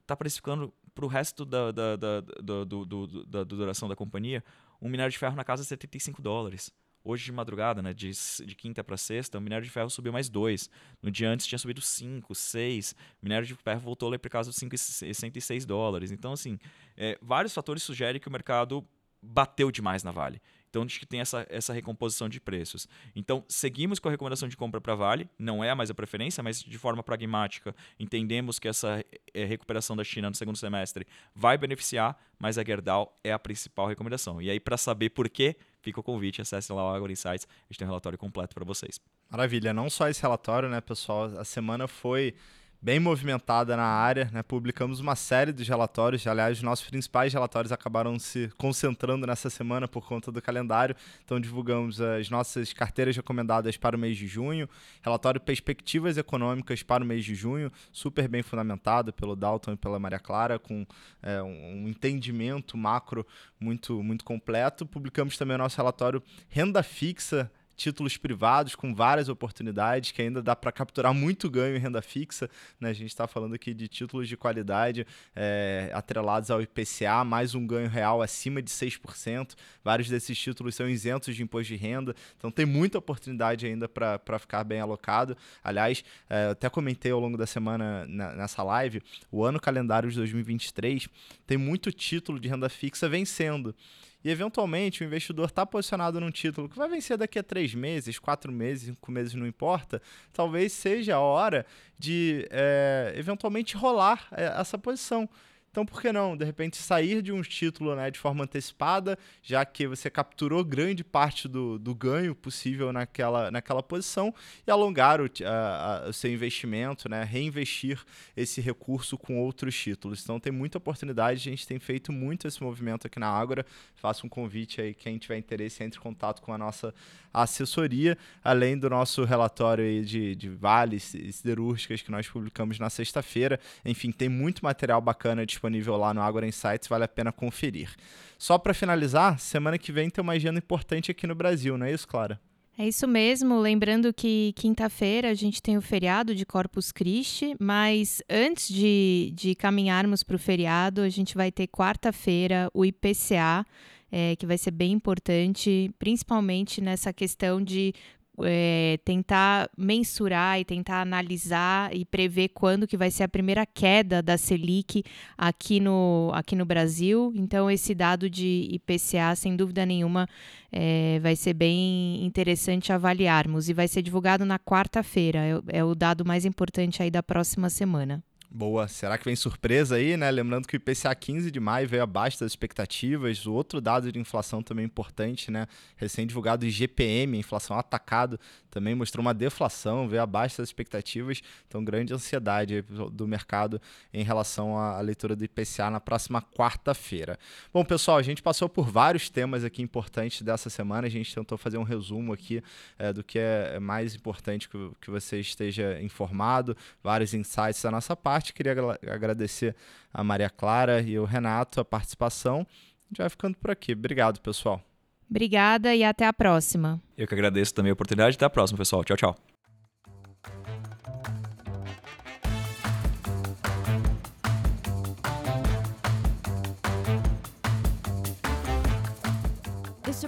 está 0.00 0.16
precificando 0.16 0.72
para 0.94 1.04
o 1.04 1.08
resto 1.08 1.44
da, 1.44 1.72
da, 1.72 1.96
da, 1.96 2.20
da, 2.20 2.64
do, 2.64 2.86
do, 2.86 3.26
da, 3.26 3.42
duração 3.42 3.88
da 3.88 3.96
companhia, 3.96 4.44
um 4.80 4.88
minério 4.88 5.10
de 5.10 5.18
ferro 5.18 5.34
na 5.34 5.42
casa 5.42 5.64
de 5.64 5.68
75 5.68 6.22
dólares. 6.22 6.72
Hoje 7.04 7.24
de 7.24 7.32
madrugada, 7.32 7.82
né, 7.82 7.92
de, 7.92 8.10
de 8.10 8.54
quinta 8.54 8.84
para 8.84 8.96
sexta, 8.96 9.38
o 9.38 9.40
minério 9.40 9.64
de 9.64 9.70
ferro 9.70 9.90
subiu 9.90 10.12
mais 10.12 10.28
2. 10.28 10.70
No 11.02 11.10
dia 11.10 11.28
antes 11.28 11.46
tinha 11.46 11.58
subido 11.58 11.80
5, 11.80 12.34
6. 12.34 12.94
O 13.20 13.24
minério 13.24 13.46
de 13.46 13.54
ferro 13.54 13.80
voltou 13.80 14.08
lá 14.08 14.18
para 14.18 14.30
casa 14.30 14.50
dos 14.50 14.58
5,66 14.58 15.66
dólares. 15.66 16.10
Então, 16.10 16.32
assim, 16.32 16.58
é, 16.96 17.18
vários 17.20 17.52
fatores 17.52 17.82
sugerem 17.82 18.20
que 18.20 18.28
o 18.28 18.32
mercado 18.32 18.86
bateu 19.22 19.70
demais 19.70 20.02
na 20.02 20.10
Vale. 20.10 20.40
Então, 20.68 20.82
acho 20.82 20.98
que 20.98 21.04
tem 21.04 21.20
essa, 21.20 21.46
essa 21.50 21.72
recomposição 21.72 22.30
de 22.30 22.40
preços. 22.40 22.88
Então, 23.14 23.44
seguimos 23.46 23.98
com 23.98 24.08
a 24.08 24.10
recomendação 24.10 24.48
de 24.48 24.56
compra 24.56 24.80
para 24.80 24.94
Vale, 24.94 25.28
não 25.38 25.62
é 25.62 25.74
mais 25.74 25.90
a 25.90 25.94
preferência, 25.94 26.42
mas 26.42 26.62
de 26.62 26.78
forma 26.78 27.02
pragmática, 27.02 27.76
entendemos 28.00 28.58
que 28.58 28.66
essa 28.66 29.04
é, 29.34 29.44
recuperação 29.44 29.94
da 29.94 30.02
China 30.02 30.30
no 30.30 30.34
segundo 30.34 30.56
semestre 30.56 31.06
vai 31.34 31.58
beneficiar, 31.58 32.18
mas 32.38 32.56
a 32.56 32.64
Gerdau 32.64 33.18
é 33.22 33.32
a 33.32 33.38
principal 33.38 33.86
recomendação. 33.86 34.40
E 34.40 34.48
aí, 34.48 34.58
para 34.58 34.78
saber 34.78 35.10
por 35.10 35.28
quê, 35.28 35.56
fica 35.82 36.00
o 36.00 36.02
convite, 36.02 36.40
acesse 36.40 36.72
lá 36.72 36.92
o 36.92 36.94
Agora 36.94 37.12
Insights, 37.12 37.46
a 37.46 37.72
gente 37.72 37.78
tem 37.78 37.86
um 37.86 37.90
relatório 37.90 38.16
completo 38.16 38.54
para 38.54 38.64
vocês. 38.64 39.00
Maravilha, 39.28 39.74
não 39.74 39.90
só 39.90 40.08
esse 40.08 40.22
relatório, 40.22 40.68
né, 40.68 40.80
pessoal? 40.80 41.24
A 41.38 41.44
semana 41.44 41.86
foi 41.88 42.34
bem 42.82 42.98
movimentada 42.98 43.76
na 43.76 43.84
área, 43.84 44.28
né? 44.32 44.42
Publicamos 44.42 44.98
uma 44.98 45.14
série 45.14 45.52
de 45.52 45.62
relatórios, 45.62 46.26
aliás, 46.26 46.58
os 46.58 46.64
nossos 46.64 46.84
principais 46.90 47.32
relatórios 47.32 47.70
acabaram 47.70 48.18
se 48.18 48.50
concentrando 48.58 49.24
nessa 49.24 49.48
semana 49.48 49.86
por 49.86 50.04
conta 50.04 50.32
do 50.32 50.42
calendário. 50.42 50.96
Então 51.24 51.38
divulgamos 51.38 52.00
as 52.00 52.28
nossas 52.28 52.72
carteiras 52.72 53.14
recomendadas 53.14 53.76
para 53.76 53.96
o 53.96 53.98
mês 53.98 54.16
de 54.16 54.26
junho, 54.26 54.68
relatório 55.00 55.40
Perspectivas 55.40 56.18
Econômicas 56.18 56.82
para 56.82 57.04
o 57.04 57.06
mês 57.06 57.24
de 57.24 57.36
junho, 57.36 57.70
super 57.92 58.26
bem 58.26 58.42
fundamentado 58.42 59.12
pelo 59.12 59.36
Dalton 59.36 59.74
e 59.74 59.76
pela 59.76 60.00
Maria 60.00 60.18
Clara, 60.18 60.58
com 60.58 60.84
é, 61.22 61.40
um 61.40 61.86
entendimento 61.86 62.76
macro 62.76 63.24
muito, 63.60 64.02
muito 64.02 64.24
completo. 64.24 64.84
Publicamos 64.84 65.38
também 65.38 65.54
o 65.54 65.58
nosso 65.58 65.76
relatório 65.76 66.20
Renda 66.48 66.82
Fixa 66.82 67.48
títulos 67.82 68.16
privados 68.16 68.76
com 68.76 68.94
várias 68.94 69.28
oportunidades 69.28 70.12
que 70.12 70.22
ainda 70.22 70.40
dá 70.40 70.54
para 70.54 70.70
capturar 70.70 71.12
muito 71.12 71.50
ganho 71.50 71.76
em 71.76 71.80
renda 71.80 72.00
fixa. 72.00 72.48
Né? 72.80 72.90
A 72.90 72.92
gente 72.92 73.08
está 73.08 73.26
falando 73.26 73.54
aqui 73.54 73.74
de 73.74 73.88
títulos 73.88 74.28
de 74.28 74.36
qualidade 74.36 75.04
é, 75.34 75.90
atrelados 75.92 76.50
ao 76.50 76.62
IPCA, 76.62 77.24
mais 77.24 77.56
um 77.56 77.66
ganho 77.66 77.88
real 77.88 78.22
acima 78.22 78.62
de 78.62 78.70
6%. 78.70 79.56
Vários 79.82 80.08
desses 80.08 80.38
títulos 80.38 80.76
são 80.76 80.88
isentos 80.88 81.34
de 81.34 81.42
imposto 81.42 81.72
de 81.72 81.76
renda, 81.76 82.14
então 82.38 82.50
tem 82.50 82.64
muita 82.64 82.98
oportunidade 82.98 83.66
ainda 83.66 83.88
para 83.88 84.38
ficar 84.38 84.62
bem 84.62 84.80
alocado. 84.80 85.36
Aliás, 85.64 86.04
é, 86.30 86.50
até 86.50 86.70
comentei 86.70 87.10
ao 87.10 87.18
longo 87.18 87.36
da 87.36 87.46
semana 87.46 88.06
na, 88.06 88.32
nessa 88.34 88.62
live, 88.62 89.02
o 89.30 89.44
ano 89.44 89.58
calendário 89.58 90.08
de 90.08 90.16
2023 90.16 91.08
tem 91.46 91.58
muito 91.58 91.90
título 91.90 92.38
de 92.38 92.48
renda 92.48 92.68
fixa 92.68 93.08
vencendo 93.08 93.74
e 94.24 94.30
eventualmente 94.30 95.02
o 95.02 95.04
investidor 95.04 95.46
está 95.46 95.64
posicionado 95.66 96.20
num 96.20 96.30
título 96.30 96.68
que 96.68 96.76
vai 96.76 96.88
vencer 96.88 97.16
daqui 97.16 97.38
a 97.38 97.42
três 97.42 97.74
meses, 97.74 98.18
quatro 98.18 98.52
meses, 98.52 98.86
cinco 98.88 99.10
meses, 99.10 99.34
não 99.34 99.46
importa, 99.46 100.00
talvez 100.32 100.72
seja 100.72 101.16
a 101.16 101.20
hora 101.20 101.66
de 101.98 102.46
é, 102.50 103.12
eventualmente 103.16 103.76
rolar 103.76 104.28
é, 104.32 104.44
essa 104.60 104.78
posição. 104.78 105.28
Então, 105.72 105.86
por 105.86 106.02
que 106.02 106.12
não, 106.12 106.36
de 106.36 106.44
repente, 106.44 106.76
sair 106.76 107.22
de 107.22 107.32
um 107.32 107.40
título 107.40 107.96
né, 107.96 108.10
de 108.10 108.18
forma 108.18 108.44
antecipada, 108.44 109.18
já 109.42 109.64
que 109.64 109.86
você 109.86 110.10
capturou 110.10 110.62
grande 110.62 111.02
parte 111.02 111.48
do, 111.48 111.78
do 111.78 111.94
ganho 111.94 112.34
possível 112.34 112.92
naquela, 112.92 113.50
naquela 113.50 113.82
posição, 113.82 114.34
e 114.66 114.70
alongar 114.70 115.18
o, 115.22 115.30
a, 115.46 116.04
a, 116.04 116.08
o 116.10 116.12
seu 116.12 116.30
investimento, 116.30 117.08
né, 117.08 117.24
reinvestir 117.24 117.98
esse 118.36 118.60
recurso 118.60 119.16
com 119.16 119.40
outros 119.40 119.74
títulos. 119.74 120.22
Então, 120.22 120.38
tem 120.38 120.52
muita 120.52 120.76
oportunidade, 120.76 121.48
a 121.48 121.50
gente 121.50 121.66
tem 121.66 121.78
feito 121.78 122.12
muito 122.12 122.46
esse 122.46 122.62
movimento 122.62 123.06
aqui 123.06 123.18
na 123.18 123.28
Ágora. 123.28 123.64
Faço 123.94 124.26
um 124.26 124.28
convite 124.28 124.78
aí, 124.78 124.92
quem 124.92 125.16
tiver 125.16 125.38
interesse, 125.38 125.82
entre 125.82 125.98
em 125.98 126.02
contato 126.02 126.42
com 126.42 126.52
a 126.52 126.58
nossa 126.58 126.94
assessoria, 127.32 128.18
além 128.44 128.76
do 128.76 128.90
nosso 128.90 129.24
relatório 129.24 130.04
de, 130.04 130.36
de 130.36 130.50
vales 130.50 131.16
siderúrgicas 131.32 132.02
que 132.02 132.10
nós 132.10 132.28
publicamos 132.28 132.78
na 132.78 132.90
sexta-feira. 132.90 133.58
Enfim, 133.86 134.12
tem 134.12 134.28
muito 134.28 134.62
material 134.62 135.00
bacana 135.00 135.46
disponível 135.46 135.61
disponível 135.62 135.96
lá 135.96 136.12
no 136.12 136.20
Agora 136.20 136.46
Insights, 136.46 136.88
vale 136.88 137.04
a 137.04 137.08
pena 137.08 137.30
conferir. 137.30 137.90
Só 138.36 138.58
para 138.58 138.74
finalizar, 138.74 139.38
semana 139.38 139.78
que 139.78 139.92
vem 139.92 140.10
tem 140.10 140.20
uma 140.20 140.32
agenda 140.32 140.58
importante 140.58 141.10
aqui 141.10 141.26
no 141.26 141.34
Brasil, 141.34 141.78
não 141.78 141.86
é 141.86 141.92
isso, 141.92 142.08
Clara? 142.08 142.40
É 142.76 142.88
isso 142.88 143.06
mesmo, 143.06 143.60
lembrando 143.60 144.12
que 144.12 144.52
quinta-feira 144.56 145.30
a 145.30 145.34
gente 145.34 145.62
tem 145.62 145.76
o 145.76 145.82
feriado 145.82 146.34
de 146.34 146.44
Corpus 146.44 146.90
Christi, 146.90 147.54
mas 147.60 148.22
antes 148.28 148.66
de, 148.68 149.30
de 149.36 149.54
caminharmos 149.54 150.22
para 150.22 150.36
o 150.36 150.38
feriado, 150.38 151.02
a 151.02 151.08
gente 151.08 151.34
vai 151.36 151.52
ter 151.52 151.68
quarta-feira 151.68 152.68
o 152.74 152.84
IPCA, 152.84 153.64
é, 154.10 154.34
que 154.36 154.46
vai 154.46 154.58
ser 154.58 154.70
bem 154.70 154.92
importante, 154.92 155.90
principalmente 155.98 156.80
nessa 156.80 157.12
questão 157.12 157.62
de 157.62 157.94
é, 158.40 158.98
tentar 159.04 159.68
mensurar 159.76 160.58
e 160.58 160.64
tentar 160.64 161.02
analisar 161.02 161.94
e 161.94 162.04
prever 162.04 162.48
quando 162.48 162.86
que 162.86 162.96
vai 162.96 163.10
ser 163.10 163.24
a 163.24 163.28
primeira 163.28 163.66
queda 163.66 164.22
da 164.22 164.38
Selic 164.38 165.04
aqui 165.36 165.80
no, 165.80 166.30
aqui 166.32 166.56
no 166.56 166.64
Brasil. 166.64 167.32
Então, 167.34 167.70
esse 167.70 167.94
dado 167.94 168.30
de 168.30 168.68
IPCA, 168.72 169.34
sem 169.36 169.54
dúvida 169.54 169.84
nenhuma, 169.84 170.28
é, 170.70 171.18
vai 171.20 171.36
ser 171.36 171.52
bem 171.52 172.24
interessante 172.24 172.92
avaliarmos 172.92 173.68
e 173.68 173.74
vai 173.74 173.86
ser 173.88 174.02
divulgado 174.02 174.44
na 174.44 174.58
quarta-feira. 174.58 175.40
É, 175.40 175.78
é 175.78 175.84
o 175.84 175.94
dado 175.94 176.24
mais 176.24 176.44
importante 176.44 177.02
aí 177.02 177.10
da 177.10 177.22
próxima 177.22 177.68
semana. 177.68 178.22
Boa. 178.54 178.86
Será 178.86 179.16
que 179.16 179.24
vem 179.24 179.34
surpresa 179.34 179.96
aí, 179.96 180.14
né? 180.14 180.30
Lembrando 180.30 180.68
que 180.68 180.76
o 180.76 180.76
IPCA 180.76 181.14
15 181.14 181.50
de 181.50 181.58
maio 181.58 181.88
veio 181.88 182.02
abaixo 182.02 182.38
das 182.38 182.52
expectativas. 182.52 183.46
O 183.46 183.54
outro 183.54 183.80
dado 183.80 184.12
de 184.12 184.18
inflação 184.18 184.62
também 184.62 184.84
importante, 184.84 185.50
né? 185.50 185.66
Recém-divulgado 185.96 186.66
IGPM, 186.66 187.38
inflação 187.38 187.78
atacado, 187.78 188.38
também 188.70 188.94
mostrou 188.94 189.22
uma 189.22 189.32
deflação, 189.32 190.06
veio 190.06 190.22
abaixo 190.22 190.58
das 190.58 190.68
expectativas. 190.68 191.40
Então, 191.66 191.82
grande 191.82 192.12
ansiedade 192.12 192.82
do 192.82 193.26
mercado 193.26 193.80
em 194.12 194.22
relação 194.22 194.76
à 194.76 195.00
leitura 195.00 195.34
do 195.34 195.42
IPCA 195.42 195.88
na 195.88 195.98
próxima 195.98 196.42
quarta-feira. 196.42 197.38
Bom, 197.72 197.82
pessoal, 197.82 198.18
a 198.18 198.22
gente 198.22 198.42
passou 198.42 198.68
por 198.68 198.86
vários 198.86 199.30
temas 199.30 199.64
aqui 199.64 199.80
importantes 199.80 200.42
dessa 200.42 200.68
semana. 200.68 201.06
A 201.06 201.10
gente 201.10 201.34
tentou 201.34 201.56
fazer 201.56 201.78
um 201.78 201.84
resumo 201.84 202.34
aqui 202.34 202.62
é, 202.98 203.14
do 203.14 203.24
que 203.24 203.38
é 203.38 203.80
mais 203.80 204.14
importante 204.14 204.68
que, 204.68 204.90
que 205.00 205.10
você 205.10 205.40
esteja 205.40 205.98
informado, 206.02 206.76
vários 207.02 207.32
insights 207.32 207.80
da 207.80 207.90
nossa 207.90 208.14
parte 208.14 208.41
parte, 208.42 208.52
queria 208.52 208.72
agradecer 209.08 209.74
a 210.12 210.24
Maria 210.24 210.50
Clara 210.50 211.00
e 211.00 211.18
o 211.18 211.24
Renato 211.24 211.80
a 211.80 211.84
participação. 211.84 212.66
A 212.66 213.08
gente 213.08 213.18
vai 213.18 213.28
ficando 213.28 213.56
por 213.56 213.70
aqui. 213.70 213.92
Obrigado, 213.92 214.40
pessoal. 214.40 214.82
Obrigada 215.30 215.94
e 215.94 216.02
até 216.02 216.26
a 216.26 216.32
próxima. 216.32 217.00
Eu 217.16 217.26
que 217.26 217.34
agradeço 217.34 217.72
também 217.72 217.90
a 217.90 217.94
oportunidade. 217.94 218.36
Até 218.36 218.44
a 218.44 218.50
próxima, 218.50 218.76
pessoal. 218.78 219.04
Tchau, 219.04 219.16
tchau. 219.16 219.51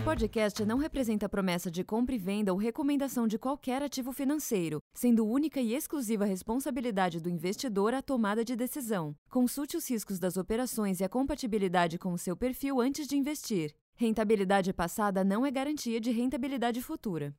Podcast 0.04 0.62
não 0.66 0.76
representa 0.76 1.30
promessa 1.30 1.70
de 1.70 1.82
compra 1.82 2.14
e 2.14 2.18
venda 2.18 2.52
ou 2.52 2.58
recomendação 2.58 3.26
de 3.26 3.38
qualquer 3.38 3.82
ativo 3.82 4.12
financeiro, 4.12 4.78
sendo 4.92 5.26
única 5.26 5.62
e 5.62 5.74
exclusiva 5.74 6.26
responsabilidade 6.26 7.18
do 7.20 7.30
investidor 7.30 7.94
a 7.94 8.02
tomada 8.02 8.44
de 8.44 8.54
decisão. 8.54 9.16
Consulte 9.30 9.78
os 9.78 9.88
riscos 9.88 10.18
das 10.18 10.36
operações 10.36 11.00
e 11.00 11.04
a 11.04 11.08
compatibilidade 11.08 11.98
com 11.98 12.12
o 12.12 12.18
seu 12.18 12.36
perfil 12.36 12.82
antes 12.82 13.08
de 13.08 13.16
investir. 13.16 13.74
Rentabilidade 13.96 14.74
passada 14.74 15.24
não 15.24 15.46
é 15.46 15.50
garantia 15.50 15.98
de 15.98 16.10
rentabilidade 16.10 16.82
futura. 16.82 17.34